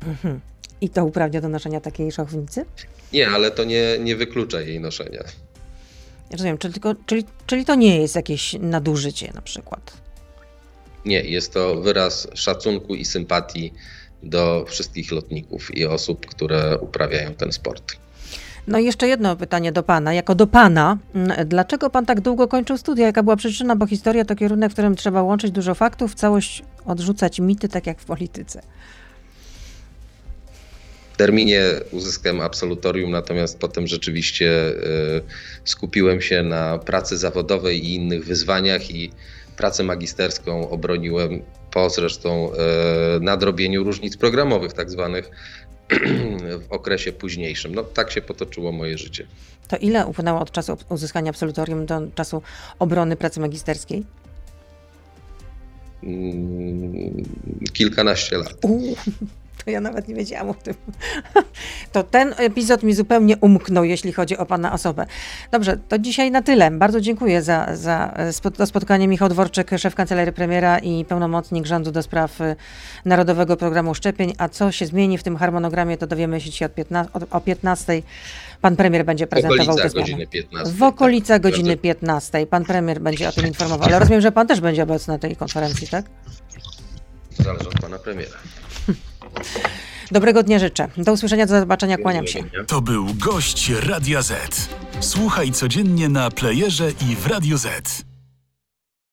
Mhm. 0.07 0.39
I 0.81 0.89
to 0.89 1.05
uprawnia 1.05 1.41
do 1.41 1.49
noszenia 1.49 1.81
takiej 1.81 2.11
szachownicy? 2.11 2.65
Nie, 3.13 3.29
ale 3.29 3.51
to 3.51 3.63
nie, 3.63 3.83
nie 3.99 4.15
wyklucza 4.15 4.61
jej 4.61 4.79
noszenia. 4.79 5.23
Rozumiem, 6.31 6.57
czyli, 6.57 6.73
tylko, 6.73 6.95
czyli, 7.05 7.25
czyli 7.47 7.65
to 7.65 7.75
nie 7.75 8.01
jest 8.01 8.15
jakieś 8.15 8.55
nadużycie 8.59 9.31
na 9.33 9.41
przykład? 9.41 9.93
Nie, 11.05 11.21
jest 11.21 11.53
to 11.53 11.75
wyraz 11.75 12.27
szacunku 12.33 12.95
i 12.95 13.05
sympatii 13.05 13.73
do 14.23 14.65
wszystkich 14.67 15.11
lotników 15.11 15.75
i 15.75 15.85
osób, 15.85 16.25
które 16.25 16.77
uprawiają 16.77 17.33
ten 17.33 17.51
sport. 17.51 17.95
No 18.69 18.79
i 18.79 18.85
jeszcze 18.85 19.07
jedno 19.07 19.35
pytanie 19.35 19.71
do 19.71 19.83
pana. 19.83 20.13
Jako 20.13 20.35
do 20.35 20.47
pana, 20.47 20.97
mm, 21.15 21.47
dlaczego 21.47 21.89
pan 21.89 22.05
tak 22.05 22.21
długo 22.21 22.47
kończył 22.47 22.77
studia? 22.77 23.05
Jaka 23.05 23.23
była 23.23 23.35
przyczyna? 23.35 23.75
Bo 23.75 23.87
historia 23.87 24.25
to 24.25 24.35
kierunek, 24.35 24.71
w 24.71 24.73
którym 24.73 24.95
trzeba 24.95 25.21
łączyć 25.21 25.51
dużo 25.51 25.75
faktów, 25.75 26.15
całość 26.15 26.63
odrzucać 26.85 27.39
mity, 27.39 27.67
tak 27.69 27.87
jak 27.87 27.99
w 27.99 28.05
polityce. 28.05 28.61
W 31.13 31.17
terminie 31.17 31.63
uzyskałem 31.91 32.41
absolutorium, 32.41 33.11
natomiast 33.11 33.59
potem 33.59 33.87
rzeczywiście 33.87 34.51
e, 34.67 34.73
skupiłem 35.65 36.21
się 36.21 36.43
na 36.43 36.77
pracy 36.77 37.17
zawodowej 37.17 37.85
i 37.85 37.95
innych 37.95 38.25
wyzwaniach 38.25 38.91
i 38.91 39.11
pracę 39.57 39.83
magisterską 39.83 40.69
obroniłem 40.69 41.41
po 41.71 41.89
zresztą 41.89 42.51
e, 42.53 43.19
nadrobieniu 43.19 43.83
różnic 43.83 44.17
programowych 44.17 44.73
tak 44.73 44.89
zwanych 44.89 45.31
w 46.67 46.71
okresie 46.71 47.13
późniejszym. 47.13 47.75
No 47.75 47.83
tak 47.83 48.11
się 48.11 48.21
potoczyło 48.21 48.71
moje 48.71 48.97
życie. 48.97 49.27
To 49.67 49.77
ile 49.77 50.07
upłynęło 50.07 50.39
od 50.39 50.51
czasu 50.51 50.77
uzyskania 50.89 51.29
absolutorium 51.29 51.85
do 51.85 52.01
czasu 52.15 52.41
obrony 52.79 53.15
pracy 53.15 53.39
magisterskiej? 53.39 54.05
Mm, 56.03 57.23
kilkanaście 57.73 58.37
lat. 58.37 58.65
Uu, 58.65 58.95
to 59.65 59.71
ja 59.71 59.81
nawet 59.81 60.07
nie 60.07 60.15
wiedziałam 60.15 60.49
o 60.49 60.53
tym. 60.53 60.73
To 61.91 62.03
ten 62.03 62.33
epizod 62.37 62.83
mi 62.83 62.93
zupełnie 62.93 63.37
umknął, 63.37 63.83
jeśli 63.83 64.13
chodzi 64.13 64.37
o 64.37 64.45
Pana 64.45 64.73
osobę. 64.73 65.05
Dobrze, 65.51 65.77
to 65.87 65.99
dzisiaj 65.99 66.31
na 66.31 66.41
tyle. 66.41 66.71
Bardzo 66.71 67.01
dziękuję 67.01 67.41
za, 67.41 67.67
za 67.75 68.13
to 68.57 68.65
spotkanie. 68.65 69.07
Michał 69.07 69.29
Dworczyk, 69.29 69.71
szef 69.77 69.95
kancelarii 69.95 70.33
premiera 70.33 70.79
i 70.79 71.05
pełnomocnik 71.05 71.65
rządu 71.65 71.91
do 71.91 72.03
spraw 72.03 72.41
y, 72.41 72.55
Narodowego 73.05 73.57
Programu 73.57 73.95
Szczepień. 73.95 74.33
A 74.37 74.49
co 74.49 74.71
się 74.71 74.85
zmieni 74.85 75.17
w 75.17 75.23
tym 75.23 75.37
harmonogramie, 75.37 75.97
to 75.97 76.07
dowiemy 76.07 76.41
się 76.41 76.49
dzisiaj 76.49 76.65
od 76.65 76.73
15, 76.73 77.11
o 77.31 77.41
15. 77.41 78.01
Pan 78.61 78.75
premier 78.75 79.05
będzie 79.05 79.27
prezentował 79.27 79.75
te 79.75 79.89
zmiany. 79.89 80.27
15, 80.27 80.73
w 80.73 80.83
okolicach 80.83 81.35
tak, 81.35 81.41
godziny 81.41 81.77
15. 81.77 82.47
Pan 82.47 82.65
premier 82.65 83.01
będzie 83.01 83.29
o 83.29 83.31
tym 83.31 83.47
informował. 83.47 83.87
Ale 83.87 83.99
rozumiem, 83.99 84.21
że 84.21 84.31
pan 84.31 84.47
też 84.47 84.61
będzie 84.61 84.83
obecny 84.83 85.13
na 85.13 85.19
tej 85.19 85.35
konferencji, 85.35 85.87
tak? 85.87 86.05
Zależy 87.43 87.69
od 87.69 87.79
pana 87.79 87.99
premiera. 87.99 88.37
Dobrego 90.11 90.43
dnia 90.43 90.59
życzę. 90.59 90.87
Do 90.97 91.13
usłyszenia, 91.13 91.45
do 91.45 91.59
zobaczenia, 91.59 91.97
kłaniam 91.97 92.27
się. 92.27 92.43
To 92.67 92.81
był 92.81 93.05
gość 93.13 93.69
Radia 93.69 94.21
Z. 94.21 94.69
Słuchaj 94.99 95.51
codziennie 95.51 96.09
na 96.09 96.31
playerze 96.31 96.91
i 96.91 97.15
w 97.15 97.27
Radio 97.27 97.57
Z. 97.57 98.08